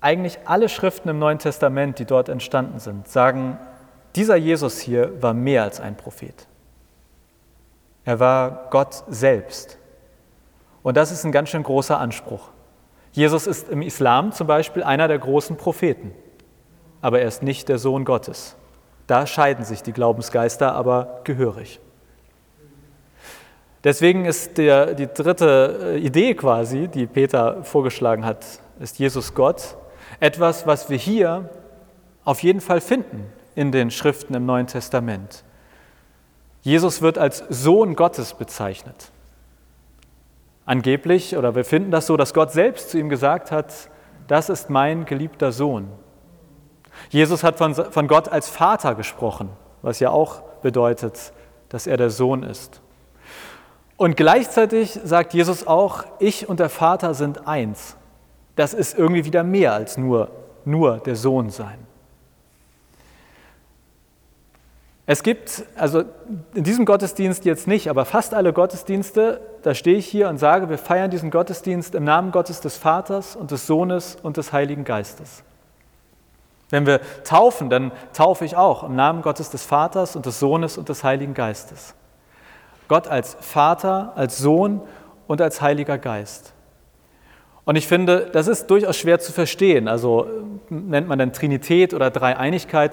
eigentlich 0.00 0.38
alle 0.46 0.70
Schriften 0.70 1.10
im 1.10 1.18
Neuen 1.18 1.38
Testament, 1.38 1.98
die 1.98 2.06
dort 2.06 2.30
entstanden 2.30 2.78
sind, 2.78 3.08
sagen, 3.08 3.58
dieser 4.18 4.34
Jesus 4.34 4.80
hier 4.80 5.22
war 5.22 5.32
mehr 5.32 5.62
als 5.62 5.80
ein 5.80 5.96
Prophet. 5.96 6.48
Er 8.04 8.18
war 8.18 8.66
Gott 8.70 9.04
selbst. 9.06 9.78
Und 10.82 10.96
das 10.96 11.12
ist 11.12 11.24
ein 11.24 11.30
ganz 11.30 11.50
schön 11.50 11.62
großer 11.62 12.00
Anspruch. 12.00 12.48
Jesus 13.12 13.46
ist 13.46 13.68
im 13.68 13.80
Islam 13.80 14.32
zum 14.32 14.48
Beispiel 14.48 14.82
einer 14.82 15.06
der 15.06 15.20
großen 15.20 15.56
Propheten, 15.56 16.10
aber 17.00 17.20
er 17.20 17.28
ist 17.28 17.44
nicht 17.44 17.68
der 17.68 17.78
Sohn 17.78 18.04
Gottes. 18.04 18.56
Da 19.06 19.24
scheiden 19.24 19.64
sich 19.64 19.84
die 19.84 19.92
Glaubensgeister 19.92 20.72
aber 20.72 21.20
gehörig. 21.22 21.78
Deswegen 23.84 24.24
ist 24.24 24.58
der, 24.58 24.94
die 24.94 25.06
dritte 25.06 25.94
äh, 25.94 25.98
Idee 25.98 26.34
quasi, 26.34 26.88
die 26.88 27.06
Peter 27.06 27.62
vorgeschlagen 27.62 28.24
hat, 28.24 28.44
ist 28.80 28.98
Jesus 28.98 29.34
Gott, 29.34 29.76
etwas, 30.18 30.66
was 30.66 30.90
wir 30.90 30.98
hier 30.98 31.48
auf 32.24 32.42
jeden 32.42 32.60
Fall 32.60 32.80
finden 32.80 33.32
in 33.58 33.72
den 33.72 33.90
Schriften 33.90 34.34
im 34.34 34.46
Neuen 34.46 34.68
Testament. 34.68 35.42
Jesus 36.62 37.02
wird 37.02 37.18
als 37.18 37.42
Sohn 37.48 37.96
Gottes 37.96 38.34
bezeichnet. 38.34 39.10
Angeblich, 40.64 41.36
oder 41.36 41.56
wir 41.56 41.64
finden 41.64 41.90
das 41.90 42.06
so, 42.06 42.16
dass 42.16 42.34
Gott 42.34 42.52
selbst 42.52 42.90
zu 42.90 42.98
ihm 43.00 43.08
gesagt 43.08 43.50
hat, 43.50 43.90
das 44.28 44.48
ist 44.48 44.70
mein 44.70 45.06
geliebter 45.06 45.50
Sohn. 45.50 45.88
Jesus 47.10 47.42
hat 47.42 47.58
von, 47.58 47.74
von 47.74 48.06
Gott 48.06 48.28
als 48.28 48.48
Vater 48.48 48.94
gesprochen, 48.94 49.50
was 49.82 49.98
ja 49.98 50.10
auch 50.10 50.42
bedeutet, 50.62 51.32
dass 51.68 51.88
er 51.88 51.96
der 51.96 52.10
Sohn 52.10 52.44
ist. 52.44 52.80
Und 53.96 54.16
gleichzeitig 54.16 55.00
sagt 55.02 55.34
Jesus 55.34 55.66
auch, 55.66 56.04
ich 56.20 56.48
und 56.48 56.60
der 56.60 56.68
Vater 56.68 57.12
sind 57.14 57.48
eins. 57.48 57.96
Das 58.54 58.72
ist 58.72 58.96
irgendwie 58.96 59.24
wieder 59.24 59.42
mehr 59.42 59.72
als 59.72 59.98
nur, 59.98 60.30
nur 60.64 60.98
der 60.98 61.16
Sohn 61.16 61.50
sein. 61.50 61.87
Es 65.10 65.22
gibt, 65.22 65.64
also 65.74 66.04
in 66.52 66.64
diesem 66.64 66.84
Gottesdienst 66.84 67.46
jetzt 67.46 67.66
nicht, 67.66 67.88
aber 67.88 68.04
fast 68.04 68.34
alle 68.34 68.52
Gottesdienste, 68.52 69.40
da 69.62 69.74
stehe 69.74 69.96
ich 69.96 70.06
hier 70.06 70.28
und 70.28 70.36
sage, 70.36 70.68
wir 70.68 70.76
feiern 70.76 71.10
diesen 71.10 71.30
Gottesdienst 71.30 71.94
im 71.94 72.04
Namen 72.04 72.30
Gottes 72.30 72.60
des 72.60 72.76
Vaters 72.76 73.34
und 73.34 73.50
des 73.50 73.66
Sohnes 73.66 74.18
und 74.22 74.36
des 74.36 74.52
Heiligen 74.52 74.84
Geistes. 74.84 75.42
Wenn 76.68 76.84
wir 76.84 77.00
taufen, 77.24 77.70
dann 77.70 77.90
taufe 78.12 78.44
ich 78.44 78.54
auch 78.54 78.84
im 78.84 78.96
Namen 78.96 79.22
Gottes 79.22 79.48
des 79.48 79.64
Vaters 79.64 80.14
und 80.14 80.26
des 80.26 80.38
Sohnes 80.40 80.76
und 80.76 80.90
des 80.90 81.02
Heiligen 81.02 81.32
Geistes. 81.32 81.94
Gott 82.86 83.08
als 83.08 83.34
Vater, 83.40 84.12
als 84.14 84.36
Sohn 84.36 84.82
und 85.26 85.40
als 85.40 85.62
Heiliger 85.62 85.96
Geist. 85.96 86.52
Und 87.68 87.76
ich 87.76 87.86
finde, 87.86 88.30
das 88.32 88.48
ist 88.48 88.68
durchaus 88.68 88.96
schwer 88.96 89.20
zu 89.20 89.30
verstehen. 89.30 89.88
Also 89.88 90.26
nennt 90.70 91.06
man 91.06 91.18
dann 91.18 91.34
Trinität 91.34 91.92
oder 91.92 92.10
Dreieinigkeit. 92.10 92.92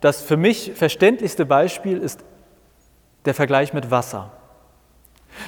Das 0.00 0.22
für 0.22 0.36
mich 0.36 0.72
verständlichste 0.74 1.44
Beispiel 1.44 1.98
ist 1.98 2.24
der 3.26 3.34
Vergleich 3.34 3.74
mit 3.74 3.90
Wasser. 3.90 4.32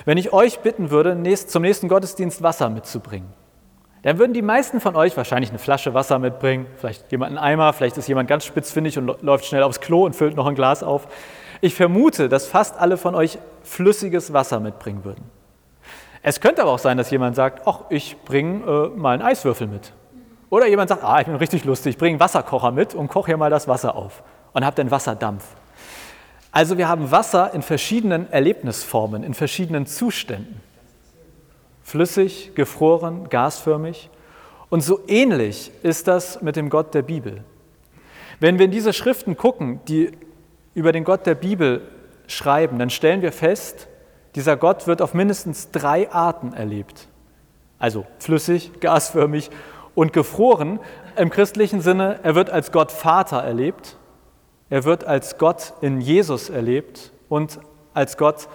Wenn 0.05 0.19
ich 0.19 0.33
euch 0.33 0.61
bitten 0.61 0.91
würde, 0.91 1.17
zum 1.47 1.63
nächsten 1.63 1.89
Gottesdienst 1.89 2.43
Wasser 2.43 2.69
mitzubringen, 2.69 3.29
dann 4.03 4.19
würden 4.19 4.35
die 4.35 4.43
meisten 4.43 4.81
von 4.81 4.97
euch 4.97 5.17
wahrscheinlich 5.17 5.51
eine 5.51 5.59
Flasche 5.59 5.95
Wasser 5.95 6.19
mitbringen, 6.19 6.67
vielleicht 6.77 7.11
jemand 7.13 7.31
einen 7.31 7.39
Eimer, 7.39 7.73
vielleicht 7.73 7.97
ist 7.97 8.09
jemand 8.09 8.29
ganz 8.29 8.45
spitzfindig 8.45 8.99
und 8.99 9.23
läuft 9.23 9.47
schnell 9.47 9.63
aufs 9.63 9.81
Klo 9.81 10.05
und 10.05 10.15
füllt 10.15 10.37
noch 10.37 10.47
ein 10.47 10.55
Glas 10.55 10.83
auf. 10.83 11.07
Ich 11.61 11.75
vermute, 11.75 12.29
dass 12.29 12.47
fast 12.47 12.77
alle 12.79 12.97
von 12.97 13.15
euch 13.15 13.39
flüssiges 13.63 14.33
Wasser 14.33 14.61
mitbringen 14.61 15.05
würden. 15.05 15.25
Es 16.23 16.41
könnte 16.41 16.63
aber 16.63 16.73
auch 16.73 16.79
sein, 16.79 16.99
dass 16.99 17.11
jemand 17.11 17.37
sagt, 17.37 17.67
ach, 17.67 17.83
ich 17.91 18.17
bringe 18.25 18.91
äh, 18.95 18.99
mal 18.99 19.15
einen 19.15 19.23
Eiswürfel 19.23 19.67
mit. 19.67 19.93
Oder 20.51 20.67
jemand 20.67 20.89
sagt, 20.89 21.05
ah, 21.05 21.21
ich 21.21 21.27
bin 21.27 21.37
richtig 21.37 21.65
lustig, 21.65 21.95
ich 21.95 21.99
bringe 21.99 22.15
einen 22.15 22.21
Wasserkocher 22.21 22.73
mit 22.73 22.95
und 22.95 23.09
koche 23.09 23.27
hier 23.29 23.37
mal 23.37 23.51
das 23.51 23.67
Wasser 23.67 23.95
auf 23.95 24.23
und 24.53 24.65
habt 24.65 24.79
dann 24.79 24.91
Wasserdampf. 24.91 25.45
Also 26.51 26.77
wir 26.77 26.89
haben 26.89 27.11
Wasser 27.11 27.55
in 27.55 27.63
verschiedenen 27.63 28.31
Erlebnisformen, 28.31 29.25
in 29.25 29.35
verschiedenen 29.35 29.87
Zuständen. 29.87 30.61
Flüssig, 31.83 32.55
gefroren, 32.55 33.29
gasförmig. 33.31 34.11
Und 34.69 34.83
so 34.83 35.01
ähnlich 35.09 35.71
ist 35.83 36.09
das 36.09 36.43
mit 36.43 36.57
dem 36.57 36.69
Gott 36.69 36.95
der 36.95 37.03
Bibel. 37.03 37.43
Wenn 38.39 38.59
wir 38.59 38.67
in 38.67 38.71
diese 38.71 38.93
Schriften 38.93 39.37
gucken, 39.37 39.81
die 39.89 40.13
über 40.75 40.93
den 40.93 41.05
Gott 41.05 41.27
der 41.27 41.35
Bibel 41.35 41.83
schreiben, 42.27 42.79
dann 42.79 42.91
stellen 42.91 43.23
wir 43.23 43.33
fest, 43.33 43.89
dieser 44.35 44.57
Gott 44.57 44.87
wird 44.87 45.03
auf 45.03 45.15
mindestens 45.15 45.71
drei 45.71 46.11
Arten 46.11 46.53
erlebt. 46.53 47.09
Also 47.79 48.07
flüssig, 48.19 48.81
gasförmig 48.81 49.51
und 49.95 50.13
gefroren. 50.13 50.81
Im 51.17 51.31
christlichen 51.31 51.81
Sinne, 51.81 52.21
er 52.23 52.35
wird 52.35 52.49
als 52.49 52.73
Gott 52.73 52.93
Vater 52.93 53.39
erlebt, 53.39 53.97
er 54.73 54.85
wird 54.85 55.05
als 55.05 55.37
Gott 55.37 55.75
in 55.83 56.01
Jesus 56.01 56.49
erlebt 56.49 57.13
und 57.29 57.59
als 57.93 58.17
Gott 58.17 58.49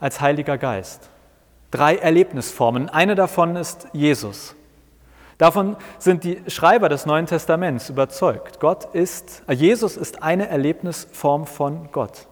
als 0.00 0.18
Heiliger 0.18 0.56
Geist. 0.56 1.10
Drei 1.70 1.96
Erlebnisformen. 1.96 2.88
Eine 2.88 3.14
davon 3.14 3.54
ist 3.54 3.86
Jesus. 3.92 4.54
Davon 5.36 5.76
sind 5.98 6.24
die 6.24 6.40
Schreiber 6.46 6.88
des 6.88 7.04
Neuen 7.04 7.26
Testaments 7.26 7.90
überzeugt. 7.90 8.60
Gott 8.60 8.86
ist, 8.94 9.42
äh, 9.46 9.52
Jesus 9.52 9.98
ist 9.98 10.22
eine 10.22 10.48
Erlebnisform 10.48 11.44
von 11.44 11.90
Gott. 11.92 12.28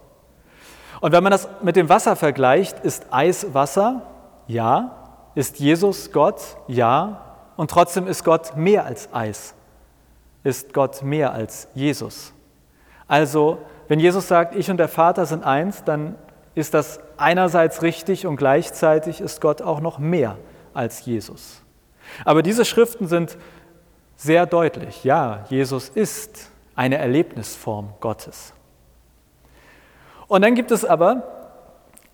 Und 1.02 1.12
wenn 1.12 1.22
man 1.22 1.30
das 1.30 1.46
mit 1.60 1.76
dem 1.76 1.90
Wasser 1.90 2.16
vergleicht, 2.16 2.80
ist 2.86 3.04
Eis 3.10 3.52
Wasser? 3.52 4.00
Ja. 4.46 5.28
Ist 5.34 5.58
Jesus 5.58 6.10
Gott? 6.10 6.40
Ja. 6.68 7.36
Und 7.58 7.70
trotzdem 7.70 8.06
ist 8.06 8.24
Gott 8.24 8.56
mehr 8.56 8.86
als 8.86 9.12
Eis. 9.12 9.52
Ist 10.42 10.72
Gott 10.72 11.02
mehr 11.02 11.34
als 11.34 11.68
Jesus. 11.74 12.32
Also, 13.08 13.58
wenn 13.88 14.00
Jesus 14.00 14.28
sagt, 14.28 14.54
ich 14.54 14.70
und 14.70 14.78
der 14.78 14.88
Vater 14.88 15.26
sind 15.26 15.44
eins, 15.44 15.84
dann 15.84 16.16
ist 16.54 16.74
das 16.74 17.00
einerseits 17.16 17.82
richtig 17.82 18.26
und 18.26 18.36
gleichzeitig 18.36 19.20
ist 19.20 19.40
Gott 19.40 19.62
auch 19.62 19.80
noch 19.80 19.98
mehr 19.98 20.36
als 20.74 21.04
Jesus. 21.04 21.62
Aber 22.24 22.42
diese 22.42 22.64
Schriften 22.64 23.06
sind 23.06 23.36
sehr 24.16 24.46
deutlich. 24.46 25.04
Ja, 25.04 25.44
Jesus 25.48 25.88
ist 25.90 26.50
eine 26.74 26.98
Erlebnisform 26.98 27.92
Gottes. 28.00 28.52
Und 30.28 30.42
dann 30.42 30.54
gibt 30.54 30.70
es 30.70 30.84
aber 30.84 31.36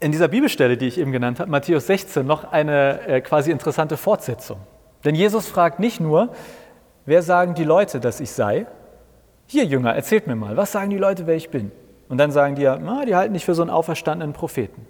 in 0.01 0.13
dieser 0.13 0.29
Bibelstelle, 0.29 0.77
die 0.77 0.89
ich 0.89 0.99
eben 0.99 1.13
genannt 1.13 1.39
habe, 1.41 1.51
Matthäus 1.51 1.87
16, 1.87 2.27
noch 2.27 2.51
eine 2.51 3.07
äh, 3.07 3.21
quasi 3.21 3.51
interessante 3.51 3.97
Fortsetzung. 3.97 4.59
Denn 5.05 5.15
Jesus 5.15 5.47
fragt 5.47 5.79
nicht 5.79 6.01
nur, 6.01 6.31
wer 7.07 7.23
sagen 7.23 7.55
die 7.55 7.65
Leute, 7.65 8.01
dass 8.01 8.21
ich 8.21 8.33
sei, 8.33 8.67
hier 9.53 9.65
Jünger, 9.65 9.95
erzählt 9.95 10.27
mir 10.27 10.35
mal, 10.35 10.57
was 10.57 10.73
sagen 10.73 10.91
die 10.91 10.97
Leute, 10.99 11.27
wer 11.27 11.37
ich 11.37 11.51
bin? 11.51 11.71
Und 12.09 12.19
dann 12.19 12.31
sagen 12.33 12.55
die 12.55 12.63
ja, 12.63 12.79
na, 12.79 13.05
die 13.05 13.15
halten 13.15 13.35
dich 13.35 13.45
für 13.45 13.55
so 13.55 13.63
einen 13.63 13.71
auferstandenen 13.71 14.33
Propheten. 14.33 14.87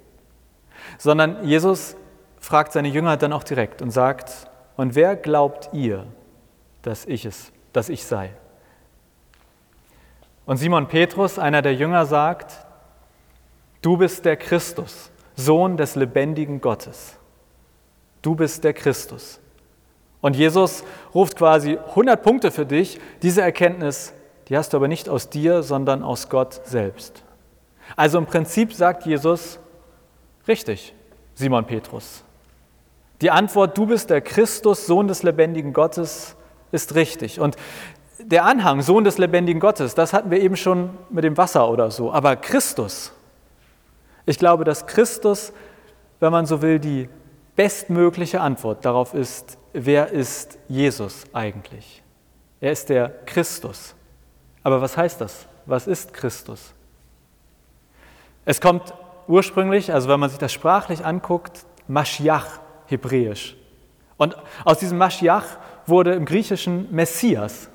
Sondern 0.98 1.44
Jesus 1.44 1.96
fragt 2.38 2.72
seine 2.72 2.88
Jünger 2.88 3.16
dann 3.16 3.32
auch 3.32 3.44
direkt 3.44 3.82
und 3.82 3.90
sagt, 3.90 4.48
und 4.76 4.94
wer 4.94 5.16
glaubt 5.16 5.70
ihr, 5.72 6.06
dass 6.82 7.04
ich 7.04 7.24
es, 7.24 7.52
dass 7.72 7.88
ich 7.88 8.04
sei? 8.04 8.30
Und 10.46 10.58
Simon 10.58 10.86
Petrus, 10.86 11.38
einer 11.38 11.62
der 11.62 11.74
Jünger, 11.74 12.06
sagt, 12.06 12.64
du 13.82 13.96
bist 13.96 14.24
der 14.24 14.36
Christus, 14.36 15.10
Sohn 15.34 15.76
des 15.76 15.96
lebendigen 15.96 16.60
Gottes. 16.60 17.16
Du 18.22 18.36
bist 18.36 18.62
der 18.62 18.74
Christus. 18.74 19.40
Und 20.20 20.36
Jesus 20.36 20.84
ruft 21.14 21.36
quasi 21.36 21.78
100 21.78 22.22
Punkte 22.22 22.50
für 22.52 22.64
dich, 22.64 23.00
diese 23.22 23.42
Erkenntnis 23.42 24.14
die 24.48 24.56
hast 24.56 24.72
du 24.72 24.76
aber 24.76 24.88
nicht 24.88 25.08
aus 25.08 25.30
dir, 25.30 25.62
sondern 25.62 26.02
aus 26.02 26.28
Gott 26.28 26.60
selbst. 26.64 27.24
Also 27.96 28.18
im 28.18 28.26
Prinzip 28.26 28.72
sagt 28.72 29.06
Jesus, 29.06 29.58
richtig, 30.48 30.94
Simon 31.34 31.66
Petrus. 31.66 32.24
Die 33.20 33.30
Antwort, 33.30 33.78
du 33.78 33.86
bist 33.86 34.10
der 34.10 34.20
Christus, 34.20 34.86
Sohn 34.86 35.08
des 35.08 35.22
lebendigen 35.22 35.72
Gottes, 35.72 36.36
ist 36.72 36.94
richtig. 36.94 37.38
Und 37.38 37.56
der 38.18 38.44
Anhang, 38.44 38.82
Sohn 38.82 39.04
des 39.04 39.18
lebendigen 39.18 39.60
Gottes, 39.60 39.94
das 39.94 40.12
hatten 40.12 40.30
wir 40.30 40.40
eben 40.40 40.56
schon 40.56 40.90
mit 41.10 41.24
dem 41.24 41.36
Wasser 41.36 41.68
oder 41.68 41.90
so. 41.90 42.12
Aber 42.12 42.36
Christus, 42.36 43.12
ich 44.26 44.38
glaube, 44.38 44.64
dass 44.64 44.86
Christus, 44.86 45.52
wenn 46.20 46.32
man 46.32 46.46
so 46.46 46.62
will, 46.62 46.78
die 46.78 47.08
bestmögliche 47.56 48.40
Antwort 48.40 48.84
darauf 48.84 49.14
ist, 49.14 49.58
wer 49.72 50.08
ist 50.10 50.58
Jesus 50.68 51.24
eigentlich? 51.32 52.02
Er 52.60 52.72
ist 52.72 52.88
der 52.88 53.08
Christus. 53.26 53.94
Aber 54.62 54.80
was 54.80 54.96
heißt 54.96 55.20
das? 55.20 55.46
Was 55.66 55.86
ist 55.86 56.12
Christus? 56.12 56.72
Es 58.44 58.60
kommt 58.60 58.94
ursprünglich, 59.28 59.92
also 59.92 60.08
wenn 60.08 60.20
man 60.20 60.30
sich 60.30 60.38
das 60.38 60.52
sprachlich 60.52 61.04
anguckt, 61.04 61.64
Mashiach, 61.88 62.60
hebräisch. 62.86 63.56
Und 64.16 64.36
aus 64.64 64.78
diesem 64.78 64.98
Mashiach 64.98 65.44
wurde 65.86 66.14
im 66.14 66.24
Griechischen 66.24 66.92
Messias. 66.94 67.68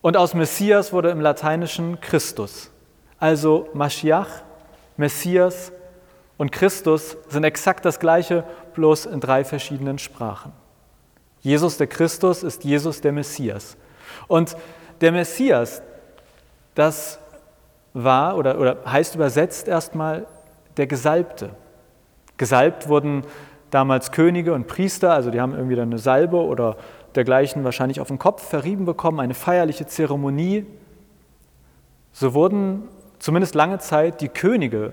Und 0.00 0.16
aus 0.16 0.34
Messias 0.34 0.92
wurde 0.92 1.10
im 1.10 1.20
Lateinischen 1.20 2.00
Christus. 2.00 2.70
Also 3.18 3.68
Mashiach, 3.74 4.42
Messias 4.96 5.72
und 6.38 6.52
Christus 6.52 7.16
sind 7.28 7.44
exakt 7.44 7.84
das 7.84 8.00
gleiche, 8.00 8.44
bloß 8.74 9.06
in 9.06 9.20
drei 9.20 9.44
verschiedenen 9.44 9.98
Sprachen. 9.98 10.52
Jesus 11.42 11.76
der 11.76 11.86
Christus 11.86 12.42
ist 12.42 12.64
Jesus 12.64 13.00
der 13.00 13.12
Messias. 13.12 13.76
Und 14.26 14.56
der 15.00 15.12
Messias, 15.12 15.82
das 16.74 17.18
war 17.92 18.36
oder, 18.36 18.58
oder 18.58 18.78
heißt 18.86 19.14
übersetzt 19.14 19.68
erstmal 19.68 20.26
der 20.76 20.86
Gesalbte. 20.86 21.50
Gesalbt 22.36 22.88
wurden 22.88 23.24
damals 23.70 24.12
Könige 24.12 24.54
und 24.54 24.66
Priester, 24.66 25.12
also 25.12 25.30
die 25.30 25.40
haben 25.40 25.54
irgendwie 25.54 25.76
dann 25.76 25.88
eine 25.88 25.98
Salbe 25.98 26.36
oder 26.36 26.76
dergleichen 27.14 27.64
wahrscheinlich 27.64 28.00
auf 28.00 28.08
den 28.08 28.18
Kopf 28.18 28.48
verrieben 28.48 28.84
bekommen, 28.84 29.20
eine 29.20 29.34
feierliche 29.34 29.86
Zeremonie. 29.86 30.66
So 32.12 32.34
wurden 32.34 32.88
zumindest 33.18 33.54
lange 33.54 33.78
Zeit 33.78 34.20
die 34.20 34.28
Könige, 34.28 34.92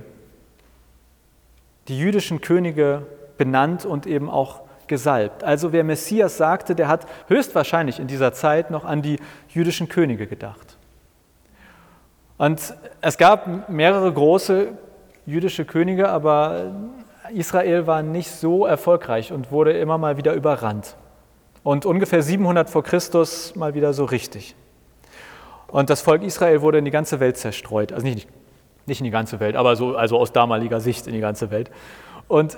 die 1.87 1.97
jüdischen 1.97 2.41
Könige 2.41 3.03
benannt 3.37 3.85
und 3.85 4.05
eben 4.07 4.29
auch 4.29 4.61
gesalbt. 4.87 5.43
Also 5.43 5.73
wer 5.73 5.83
Messias 5.83 6.37
sagte, 6.37 6.75
der 6.75 6.87
hat 6.87 7.07
höchstwahrscheinlich 7.27 7.99
in 7.99 8.07
dieser 8.07 8.33
Zeit 8.33 8.71
noch 8.71 8.85
an 8.85 9.01
die 9.01 9.19
jüdischen 9.57 9.89
Könige 9.89 10.27
gedacht. 10.27 10.77
Und 12.37 12.75
es 13.01 13.17
gab 13.17 13.67
mehrere 13.69 14.13
große 14.13 14.69
jüdische 15.25 15.65
Könige, 15.65 16.09
aber 16.09 16.71
Israel 17.33 17.87
war 17.87 18.03
nicht 18.03 18.31
so 18.31 18.65
erfolgreich 18.65 19.33
und 19.33 19.51
wurde 19.51 19.73
immer 19.73 19.97
mal 19.97 20.17
wieder 20.17 20.33
überrannt. 20.33 20.95
Und 21.63 21.85
ungefähr 21.85 22.21
700 22.21 22.69
vor 22.69 22.83
Christus 22.83 23.55
mal 23.55 23.73
wieder 23.73 23.91
so 23.91 24.05
richtig. 24.05 24.55
Und 25.67 25.89
das 25.89 26.01
Volk 26.01 26.21
Israel 26.21 26.61
wurde 26.61 26.77
in 26.77 26.85
die 26.85 26.91
ganze 26.91 27.19
Welt 27.19 27.37
zerstreut. 27.37 27.91
Also 27.91 28.05
nicht, 28.05 28.29
nicht 28.85 29.01
in 29.01 29.05
die 29.05 29.11
ganze 29.11 29.39
Welt, 29.41 29.55
aber 29.55 29.75
so, 29.75 29.97
also 29.97 30.17
aus 30.17 30.31
damaliger 30.31 30.79
Sicht 30.79 31.07
in 31.07 31.13
die 31.13 31.19
ganze 31.19 31.51
Welt. 31.51 31.71
Und 32.27 32.57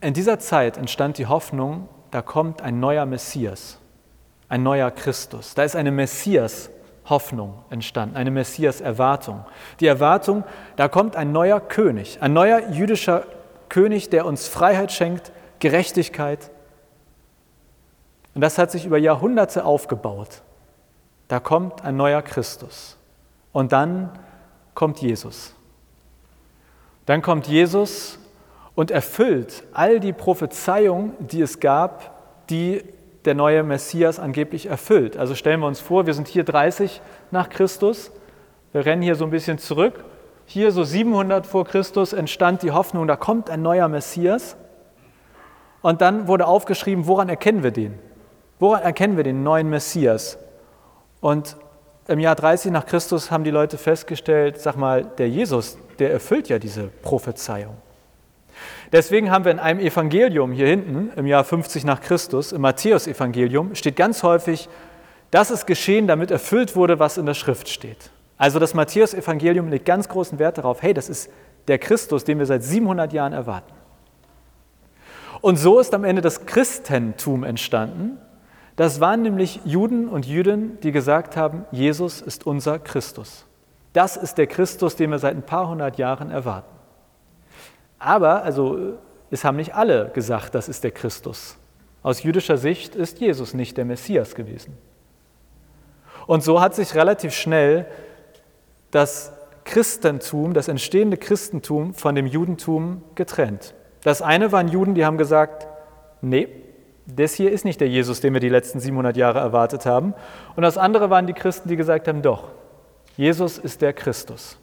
in 0.00 0.12
dieser 0.12 0.38
Zeit 0.38 0.76
entstand 0.76 1.16
die 1.16 1.26
Hoffnung, 1.26 1.88
da 2.10 2.20
kommt 2.20 2.60
ein 2.60 2.80
neuer 2.80 3.06
Messias, 3.06 3.78
ein 4.48 4.62
neuer 4.62 4.90
Christus. 4.90 5.54
Da 5.54 5.62
ist 5.62 5.76
eine 5.76 5.90
Messias-Hoffnung 5.90 7.64
entstanden, 7.70 8.16
eine 8.16 8.30
Messias-Erwartung. 8.30 9.44
Die 9.80 9.86
Erwartung, 9.86 10.44
da 10.76 10.88
kommt 10.88 11.16
ein 11.16 11.32
neuer 11.32 11.60
König, 11.60 12.18
ein 12.20 12.32
neuer 12.32 12.70
jüdischer 12.70 13.24
König, 13.68 14.10
der 14.10 14.26
uns 14.26 14.48
Freiheit 14.48 14.92
schenkt, 14.92 15.32
Gerechtigkeit. 15.58 16.50
Und 18.34 18.40
das 18.40 18.58
hat 18.58 18.70
sich 18.70 18.86
über 18.86 18.98
Jahrhunderte 18.98 19.64
aufgebaut. 19.64 20.42
Da 21.28 21.40
kommt 21.40 21.84
ein 21.84 21.96
neuer 21.96 22.22
Christus. 22.22 22.96
Und 23.52 23.72
dann 23.72 24.10
kommt 24.74 25.00
Jesus. 25.00 25.54
Dann 27.04 27.20
kommt 27.20 27.46
Jesus 27.46 28.18
und 28.74 28.90
erfüllt 28.90 29.64
all 29.72 29.98
die 29.98 30.12
Prophezeiungen, 30.12 31.14
die 31.18 31.40
es 31.40 31.58
gab, 31.58 32.46
die 32.48 32.84
der 33.24 33.34
neue 33.34 33.62
Messias 33.62 34.18
angeblich 34.18 34.66
erfüllt. 34.66 35.16
Also 35.16 35.34
stellen 35.34 35.60
wir 35.60 35.66
uns 35.66 35.80
vor, 35.80 36.06
wir 36.06 36.14
sind 36.14 36.28
hier 36.28 36.44
30 36.44 37.00
nach 37.30 37.48
Christus, 37.48 38.10
wir 38.72 38.84
rennen 38.84 39.02
hier 39.02 39.14
so 39.14 39.24
ein 39.24 39.30
bisschen 39.30 39.58
zurück. 39.58 40.04
Hier 40.46 40.72
so 40.72 40.84
700 40.84 41.46
vor 41.46 41.64
Christus 41.64 42.12
entstand 42.12 42.62
die 42.62 42.70
Hoffnung, 42.70 43.06
da 43.06 43.16
kommt 43.16 43.50
ein 43.50 43.62
neuer 43.62 43.88
Messias. 43.88 44.56
Und 45.82 46.00
dann 46.00 46.26
wurde 46.26 46.46
aufgeschrieben, 46.46 47.06
woran 47.06 47.28
erkennen 47.28 47.62
wir 47.62 47.70
den? 47.70 47.98
Woran 48.58 48.82
erkennen 48.82 49.16
wir 49.16 49.24
den 49.24 49.42
neuen 49.42 49.68
Messias? 49.70 50.38
Und 51.20 51.56
im 52.08 52.18
Jahr 52.18 52.34
30 52.34 52.72
nach 52.72 52.86
Christus 52.86 53.30
haben 53.30 53.44
die 53.44 53.50
Leute 53.50 53.76
festgestellt, 53.76 54.60
sag 54.60 54.76
mal, 54.76 55.04
der 55.04 55.28
Jesus, 55.28 55.78
der 55.98 56.12
erfüllt 56.12 56.48
ja 56.48 56.58
diese 56.58 56.84
Prophezeiung. 57.02 57.76
Deswegen 58.92 59.30
haben 59.30 59.44
wir 59.44 59.52
in 59.52 59.58
einem 59.58 59.80
Evangelium 59.80 60.52
hier 60.52 60.66
hinten, 60.66 61.10
im 61.16 61.26
Jahr 61.26 61.44
50 61.44 61.84
nach 61.84 62.00
Christus, 62.00 62.52
im 62.52 62.62
Matthäus-Evangelium, 62.62 63.74
steht 63.74 63.96
ganz 63.96 64.22
häufig, 64.22 64.68
das 65.30 65.50
ist 65.50 65.66
geschehen, 65.66 66.06
damit 66.06 66.30
erfüllt 66.30 66.74
wurde, 66.74 66.98
was 66.98 67.18
in 67.18 67.26
der 67.26 67.34
Schrift 67.34 67.68
steht. 67.68 68.10
Also 68.38 68.58
das 68.58 68.72
Matthäus-Evangelium 68.74 69.68
legt 69.68 69.84
ganz 69.84 70.08
großen 70.08 70.38
Wert 70.38 70.58
darauf, 70.58 70.82
hey, 70.82 70.94
das 70.94 71.08
ist 71.08 71.30
der 71.66 71.78
Christus, 71.78 72.24
den 72.24 72.38
wir 72.38 72.46
seit 72.46 72.62
700 72.62 73.12
Jahren 73.12 73.32
erwarten. 73.32 73.74
Und 75.40 75.56
so 75.56 75.78
ist 75.78 75.94
am 75.94 76.04
Ende 76.04 76.22
das 76.22 76.46
Christentum 76.46 77.44
entstanden, 77.44 78.18
das 78.78 79.00
waren 79.00 79.22
nämlich 79.22 79.60
Juden 79.64 80.08
und 80.08 80.24
Jüdinnen, 80.24 80.78
die 80.84 80.92
gesagt 80.92 81.36
haben, 81.36 81.64
Jesus 81.72 82.20
ist 82.20 82.46
unser 82.46 82.78
Christus. 82.78 83.44
Das 83.92 84.16
ist 84.16 84.38
der 84.38 84.46
Christus, 84.46 84.94
den 84.94 85.10
wir 85.10 85.18
seit 85.18 85.34
ein 85.34 85.42
paar 85.42 85.68
hundert 85.68 85.98
Jahren 85.98 86.30
erwarten. 86.30 86.77
Aber, 87.98 88.42
also, 88.42 88.98
es 89.30 89.44
haben 89.44 89.56
nicht 89.56 89.74
alle 89.74 90.10
gesagt, 90.14 90.54
das 90.54 90.68
ist 90.68 90.84
der 90.84 90.90
Christus. 90.90 91.56
Aus 92.02 92.22
jüdischer 92.22 92.56
Sicht 92.56 92.94
ist 92.94 93.20
Jesus 93.20 93.54
nicht 93.54 93.76
der 93.76 93.84
Messias 93.84 94.34
gewesen. 94.34 94.76
Und 96.26 96.42
so 96.42 96.60
hat 96.60 96.74
sich 96.74 96.94
relativ 96.94 97.34
schnell 97.34 97.86
das 98.90 99.32
Christentum, 99.64 100.54
das 100.54 100.68
entstehende 100.68 101.16
Christentum 101.16 101.94
von 101.94 102.14
dem 102.14 102.26
Judentum 102.26 103.02
getrennt. 103.14 103.74
Das 104.02 104.22
eine 104.22 104.52
waren 104.52 104.68
Juden, 104.68 104.94
die 104.94 105.04
haben 105.04 105.18
gesagt, 105.18 105.66
nee, 106.22 106.48
das 107.06 107.34
hier 107.34 107.50
ist 107.50 107.64
nicht 107.64 107.80
der 107.80 107.88
Jesus, 107.88 108.20
den 108.20 108.34
wir 108.34 108.40
die 108.40 108.48
letzten 108.48 108.80
700 108.80 109.16
Jahre 109.16 109.38
erwartet 109.38 109.86
haben. 109.86 110.14
Und 110.56 110.62
das 110.62 110.78
andere 110.78 111.10
waren 111.10 111.26
die 111.26 111.32
Christen, 111.32 111.68
die 111.68 111.76
gesagt 111.76 112.06
haben, 112.08 112.22
doch, 112.22 112.50
Jesus 113.16 113.58
ist 113.58 113.82
der 113.82 113.92
Christus. 113.92 114.58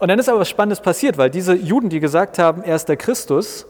Und 0.00 0.08
dann 0.08 0.18
ist 0.18 0.28
aber 0.28 0.40
was 0.40 0.48
Spannendes 0.48 0.80
passiert, 0.80 1.18
weil 1.18 1.28
diese 1.28 1.54
Juden, 1.54 1.90
die 1.90 2.00
gesagt 2.00 2.38
haben, 2.38 2.62
er 2.64 2.74
ist 2.74 2.88
der 2.88 2.96
Christus, 2.96 3.66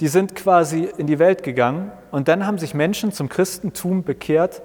die 0.00 0.08
sind 0.08 0.34
quasi 0.34 0.88
in 0.96 1.06
die 1.06 1.20
Welt 1.20 1.44
gegangen 1.44 1.92
und 2.10 2.26
dann 2.26 2.46
haben 2.46 2.58
sich 2.58 2.74
Menschen 2.74 3.12
zum 3.12 3.28
Christentum 3.28 4.02
bekehrt, 4.02 4.60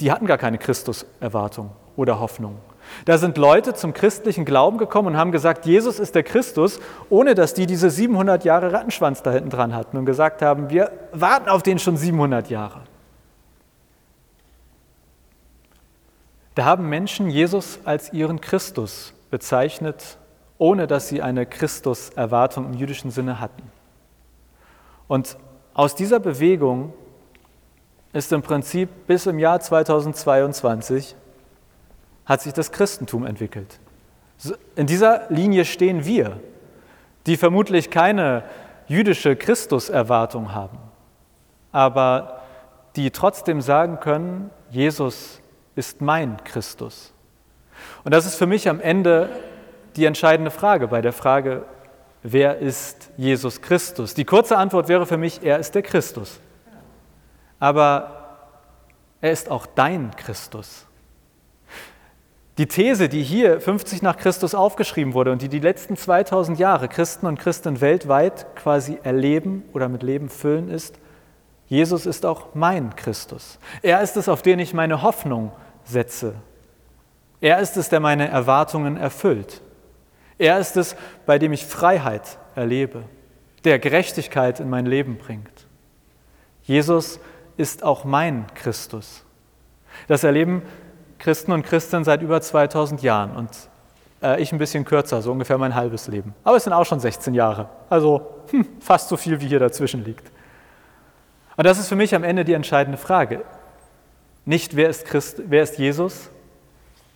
die 0.00 0.10
hatten 0.10 0.26
gar 0.26 0.38
keine 0.38 0.58
Christuserwartung 0.58 1.70
oder 1.96 2.20
Hoffnung. 2.20 2.56
Da 3.04 3.18
sind 3.18 3.38
Leute 3.38 3.74
zum 3.74 3.92
christlichen 3.92 4.44
Glauben 4.44 4.78
gekommen 4.78 5.08
und 5.08 5.16
haben 5.16 5.32
gesagt, 5.32 5.66
Jesus 5.66 5.98
ist 5.98 6.14
der 6.14 6.22
Christus, 6.22 6.80
ohne 7.08 7.34
dass 7.34 7.52
die 7.52 7.66
diese 7.66 7.90
700 7.90 8.44
Jahre 8.44 8.72
Rattenschwanz 8.72 9.22
da 9.22 9.32
hinten 9.32 9.50
dran 9.50 9.74
hatten 9.74 9.96
und 9.96 10.06
gesagt 10.06 10.42
haben, 10.42 10.70
wir 10.70 10.92
warten 11.12 11.48
auf 11.48 11.62
den 11.62 11.78
schon 11.78 11.96
700 11.96 12.50
Jahre. 12.50 12.82
Da 16.54 16.64
haben 16.64 16.88
Menschen 16.88 17.30
Jesus 17.30 17.80
als 17.84 18.12
ihren 18.12 18.40
Christus 18.40 19.12
bezeichnet, 19.30 20.18
ohne 20.58 20.86
dass 20.86 21.08
sie 21.08 21.22
eine 21.22 21.46
Christuserwartung 21.46 22.66
im 22.66 22.74
jüdischen 22.74 23.10
Sinne 23.10 23.40
hatten. 23.40 23.62
Und 25.08 25.36
aus 25.74 25.94
dieser 25.94 26.20
Bewegung 26.20 26.92
ist 28.12 28.32
im 28.32 28.42
Prinzip 28.42 28.88
bis 29.06 29.26
im 29.26 29.38
Jahr 29.38 29.60
2022 29.60 31.14
hat 32.26 32.42
sich 32.42 32.52
das 32.52 32.72
Christentum 32.72 33.24
entwickelt. 33.24 33.80
In 34.76 34.86
dieser 34.86 35.30
Linie 35.30 35.64
stehen 35.64 36.04
wir, 36.04 36.40
die 37.26 37.36
vermutlich 37.36 37.90
keine 37.90 38.44
jüdische 38.86 39.36
Christuserwartung 39.36 40.52
haben, 40.52 40.78
aber 41.72 42.40
die 42.96 43.10
trotzdem 43.10 43.60
sagen 43.60 44.00
können, 44.00 44.50
Jesus 44.70 45.40
ist 45.76 46.00
mein 46.00 46.42
Christus. 46.44 47.12
Und 48.04 48.12
das 48.14 48.26
ist 48.26 48.36
für 48.36 48.46
mich 48.46 48.68
am 48.68 48.80
Ende 48.80 49.28
die 49.96 50.04
entscheidende 50.04 50.50
Frage 50.50 50.88
bei 50.88 51.00
der 51.00 51.12
Frage, 51.12 51.64
wer 52.22 52.58
ist 52.58 53.10
Jesus 53.16 53.60
Christus? 53.60 54.14
Die 54.14 54.24
kurze 54.24 54.56
Antwort 54.56 54.88
wäre 54.88 55.06
für 55.06 55.16
mich, 55.16 55.42
er 55.42 55.58
ist 55.58 55.74
der 55.74 55.82
Christus. 55.82 56.40
Aber 57.58 58.20
er 59.20 59.32
ist 59.32 59.50
auch 59.50 59.66
dein 59.66 60.14
Christus. 60.16 60.86
Die 62.58 62.66
These, 62.66 63.08
die 63.08 63.22
hier 63.22 63.60
50 63.60 64.02
nach 64.02 64.16
Christus 64.16 64.54
aufgeschrieben 64.54 65.14
wurde 65.14 65.32
und 65.32 65.40
die 65.40 65.48
die 65.48 65.60
letzten 65.60 65.96
2000 65.96 66.58
Jahre 66.58 66.88
Christen 66.88 67.26
und 67.26 67.38
Christen 67.38 67.80
weltweit 67.80 68.54
quasi 68.56 68.98
erleben 69.02 69.62
oder 69.72 69.88
mit 69.88 70.02
Leben 70.02 70.28
füllen, 70.28 70.68
ist, 70.68 70.98
Jesus 71.68 72.04
ist 72.04 72.26
auch 72.26 72.48
mein 72.54 72.96
Christus. 72.96 73.58
Er 73.80 74.02
ist 74.02 74.16
es, 74.16 74.28
auf 74.28 74.42
den 74.42 74.58
ich 74.58 74.74
meine 74.74 75.02
Hoffnung 75.02 75.52
setze. 75.84 76.34
Er 77.40 77.58
ist 77.58 77.76
es, 77.76 77.88
der 77.88 78.00
meine 78.00 78.28
Erwartungen 78.28 78.96
erfüllt. 78.96 79.60
Er 80.38 80.58
ist 80.58 80.76
es, 80.76 80.96
bei 81.26 81.38
dem 81.38 81.52
ich 81.52 81.66
Freiheit 81.66 82.38
erlebe, 82.54 83.04
der 83.64 83.78
Gerechtigkeit 83.78 84.60
in 84.60 84.70
mein 84.70 84.86
Leben 84.86 85.16
bringt. 85.16 85.66
Jesus 86.62 87.20
ist 87.56 87.82
auch 87.82 88.04
mein 88.04 88.46
Christus. 88.54 89.24
Das 90.08 90.24
erleben 90.24 90.62
Christen 91.18 91.52
und 91.52 91.64
Christinnen 91.64 92.04
seit 92.04 92.22
über 92.22 92.40
2000 92.40 93.02
Jahren 93.02 93.36
und 93.36 93.50
äh, 94.22 94.40
ich 94.40 94.52
ein 94.52 94.58
bisschen 94.58 94.84
kürzer, 94.84 95.20
so 95.20 95.32
ungefähr 95.32 95.58
mein 95.58 95.74
halbes 95.74 96.08
Leben. 96.08 96.34
Aber 96.44 96.56
es 96.56 96.64
sind 96.64 96.72
auch 96.72 96.86
schon 96.86 97.00
16 97.00 97.34
Jahre, 97.34 97.68
also 97.88 98.26
hm, 98.50 98.66
fast 98.80 99.08
so 99.08 99.16
viel, 99.16 99.40
wie 99.40 99.48
hier 99.48 99.58
dazwischen 99.58 100.04
liegt. 100.04 100.30
Und 101.56 101.66
das 101.66 101.78
ist 101.78 101.88
für 101.88 101.96
mich 101.96 102.14
am 102.14 102.24
Ende 102.24 102.44
die 102.44 102.54
entscheidende 102.54 102.96
Frage. 102.96 103.42
Nicht, 104.46 104.76
wer 104.76 104.88
ist, 104.88 105.04
Christ, 105.04 105.42
wer 105.46 105.62
ist 105.62 105.78
Jesus, 105.78 106.30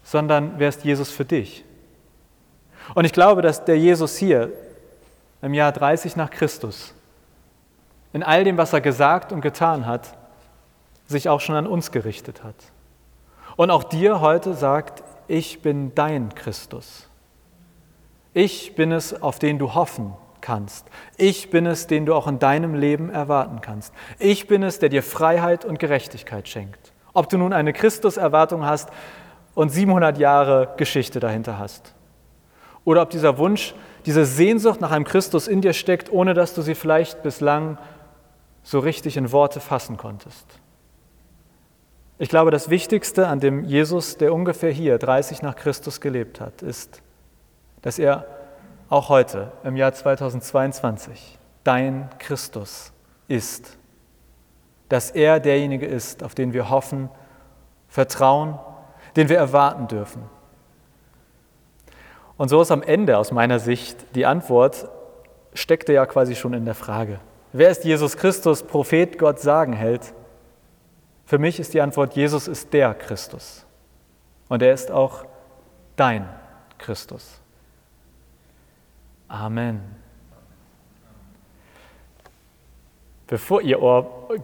sondern 0.05 0.55
wer 0.59 0.69
ist 0.69 0.85
Jesus 0.85 1.11
für 1.11 1.25
dich? 1.25 1.65
Und 2.95 3.05
ich 3.05 3.13
glaube, 3.13 3.43
dass 3.43 3.65
der 3.65 3.79
Jesus 3.79 4.17
hier 4.17 4.53
im 5.43 5.55
Jahr 5.55 5.73
30 5.73 6.15
nach 6.17 6.31
Christus 6.31 6.95
in 8.13 8.23
all 8.23 8.45
dem, 8.45 8.57
was 8.57 8.73
er 8.73 8.81
gesagt 8.81 9.33
und 9.33 9.41
getan 9.41 9.87
hat, 9.87 10.17
sich 11.07 11.29
auch 11.29 11.41
schon 11.41 11.57
an 11.57 11.67
uns 11.67 11.91
gerichtet 11.91 12.45
hat. 12.45 12.55
Und 13.57 13.71
auch 13.71 13.85
dir 13.85 14.21
heute 14.21 14.55
sagt, 14.55 15.03
ich 15.27 15.63
bin 15.63 15.95
dein 15.95 16.35
Christus. 16.35 17.09
Ich 18.33 18.75
bin 18.75 18.93
es, 18.93 19.21
auf 19.21 19.39
den 19.39 19.59
du 19.59 19.75
hoffen 19.75 20.15
kannst. 20.41 20.87
Ich 21.17 21.51
bin 21.51 21.67
es, 21.67 21.87
den 21.87 22.07
du 22.07 22.15
auch 22.15 22.27
in 22.27 22.39
deinem 22.39 22.75
Leben 22.75 23.11
erwarten 23.11 23.61
kannst. 23.61 23.93
Ich 24.19 24.47
bin 24.47 24.63
es, 24.63 24.79
der 24.79 24.91
dir 24.91 25.03
Freiheit 25.03 25.65
und 25.65 25.79
Gerechtigkeit 25.79 26.49
schenkt. 26.49 26.93
Ob 27.15 27.29
du 27.29 27.39
nun 27.39 27.53
eine 27.53 27.73
Christuserwartung 27.73 28.65
hast 28.65 28.91
und 29.55 29.71
700 29.71 30.19
Jahre 30.19 30.75
Geschichte 30.77 31.21
dahinter 31.21 31.59
hast. 31.59 31.95
Oder 32.85 33.03
ob 33.03 33.11
dieser 33.11 33.39
Wunsch, 33.39 33.75
diese 34.07 34.25
Sehnsucht 34.25 34.81
nach 34.81 34.91
einem 34.91 35.05
Christus 35.05 35.49
in 35.49 35.61
dir 35.61 35.73
steckt, 35.73 36.13
ohne 36.13 36.35
dass 36.35 36.55
du 36.55 36.63
sie 36.63 36.75
vielleicht 36.75 37.23
bislang 37.23 37.79
so 38.63 38.79
richtig 38.79 39.17
in 39.17 39.33
Worte 39.33 39.61
fassen 39.61 39.97
konntest. 39.97 40.47
Ich 42.19 42.29
glaube, 42.29 42.51
das 42.51 42.71
Wichtigste 42.71 43.27
an 43.27 43.41
dem 43.41 43.65
Jesus, 43.65 44.17
der 44.17 44.33
ungefähr 44.33 44.71
hier 44.71 44.99
30 44.99 45.43
nach 45.43 45.57
Christus 45.57 46.01
gelebt 46.01 46.41
hat, 46.41 46.63
ist, 46.63 47.03
dass 47.83 47.99
er 47.99 48.27
auch 48.89 49.09
heute 49.09 49.53
im 49.65 49.77
Jahr 49.77 49.93
2022 49.93 51.39
dein 51.65 52.09
Christus 52.19 52.93
ist, 53.27 53.79
dass 54.89 55.11
er 55.11 55.41
derjenige 55.41 55.87
ist, 55.87 56.23
auf 56.23 56.35
den 56.35 56.53
wir 56.53 56.71
hoffen, 56.71 57.09
vertrauen, 57.89 58.59
den 59.17 59.29
wir 59.29 59.39
erwarten 59.39 59.89
dürfen. 59.89 60.23
Und 62.37 62.49
so 62.49 62.61
ist 62.61 62.71
am 62.71 62.83
Ende 62.83 63.19
aus 63.19 63.33
meiner 63.33 63.59
Sicht 63.59 64.05
die 64.15 64.27
Antwort, 64.27 64.89
steckte 65.55 65.93
ja 65.93 66.05
quasi 66.07 66.35
schon 66.35 66.53
in 66.53 66.65
der 66.65 66.75
Frage. 66.75 67.21
Wer 67.53 67.71
ist 67.71 67.85
Jesus 67.85 68.17
Christus, 68.17 68.65
Prophet, 68.65 69.19
Gott 69.19 69.39
sagen 69.39 69.73
hält? 69.73 70.13
Für 71.25 71.39
mich 71.39 71.61
ist 71.61 71.73
die 71.75 71.81
Antwort, 71.81 72.15
Jesus 72.17 72.49
ist 72.49 72.73
der 72.73 72.93
Christus. 72.95 73.65
Und 74.49 74.63
er 74.63 74.75
ist 74.75 74.91
auch 74.91 75.25
dein 75.97 76.29
Christus. 76.79 77.41
Amen. 79.29 79.81
Bevor 83.27 83.63
ihr 83.63 83.79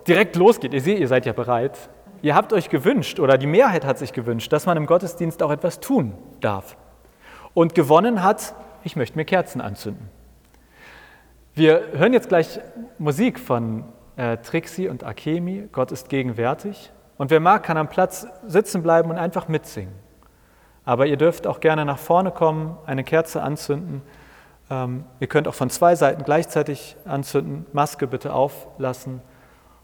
direkt 0.06 0.36
losgeht, 0.36 0.72
ihr 0.72 0.80
seht, 0.80 0.98
ihr 0.98 1.08
seid 1.08 1.26
ja 1.26 1.32
bereit, 1.32 1.76
ihr 2.22 2.34
habt 2.34 2.52
euch 2.52 2.68
gewünscht 2.68 3.20
oder 3.20 3.38
die 3.38 3.46
Mehrheit 3.46 3.84
hat 3.84 3.98
sich 3.98 4.12
gewünscht, 4.12 4.52
dass 4.52 4.66
man 4.66 4.76
im 4.76 4.86
Gottesdienst 4.86 5.42
auch 5.42 5.50
etwas 5.50 5.80
tun 5.80 6.14
darf. 6.40 6.76
Und 7.54 7.74
gewonnen 7.74 8.22
hat, 8.22 8.54
ich 8.84 8.96
möchte 8.96 9.16
mir 9.16 9.24
Kerzen 9.24 9.60
anzünden. 9.60 10.08
Wir 11.54 11.82
hören 11.92 12.12
jetzt 12.12 12.28
gleich 12.28 12.60
Musik 12.98 13.38
von 13.38 13.84
äh, 14.16 14.36
Trixie 14.38 14.88
und 14.88 15.04
Akemi, 15.04 15.68
Gott 15.72 15.92
ist 15.92 16.08
gegenwärtig. 16.08 16.92
Und 17.18 17.30
wer 17.30 17.40
mag, 17.40 17.64
kann 17.64 17.76
am 17.76 17.88
Platz 17.88 18.26
sitzen 18.46 18.82
bleiben 18.82 19.10
und 19.10 19.18
einfach 19.18 19.48
mitsingen. 19.48 19.92
Aber 20.84 21.06
ihr 21.06 21.16
dürft 21.16 21.46
auch 21.46 21.60
gerne 21.60 21.84
nach 21.84 21.98
vorne 21.98 22.30
kommen, 22.30 22.78
eine 22.86 23.04
Kerze 23.04 23.42
anzünden. 23.42 24.02
Ähm, 24.70 25.04
ihr 25.18 25.26
könnt 25.26 25.48
auch 25.48 25.54
von 25.54 25.70
zwei 25.70 25.96
Seiten 25.96 26.24
gleichzeitig 26.24 26.96
anzünden, 27.04 27.66
Maske 27.72 28.06
bitte 28.06 28.32
auflassen. 28.32 29.20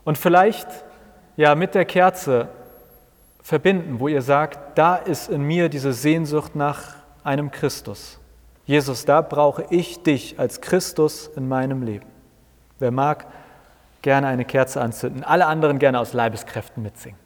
Und 0.05 0.17
vielleicht 0.17 0.69
ja 1.37 1.55
mit 1.55 1.75
der 1.75 1.85
Kerze 1.85 2.49
verbinden, 3.43 4.01
wo 4.01 4.09
ihr 4.09 4.23
sagt, 4.23 4.79
da 4.79 4.97
ist 4.97 5.29
in 5.29 5.43
mir 5.43 5.69
diese 5.69 5.93
Sehnsucht 5.93 6.57
nach 6.57 6.97
einem 7.23 7.51
Christus. 7.51 8.19
Jesus, 8.65 9.05
da 9.05 9.21
brauche 9.21 9.67
ich 9.71 10.03
dich 10.03 10.39
als 10.41 10.61
Christus 10.61 11.29
in 11.37 11.49
meinem 11.49 11.83
Leben. 11.83 12.07
Wer 12.79 12.91
mag, 12.91 13.27
gerne 14.03 14.27
eine 14.27 14.45
Kerze 14.45 14.81
anzünden, 14.81 15.23
alle 15.23 15.47
anderen 15.47 15.79
gerne 15.79 16.01
aus 16.01 16.13
Leibeskräften 16.13 16.83
mitsingen. 16.83 17.26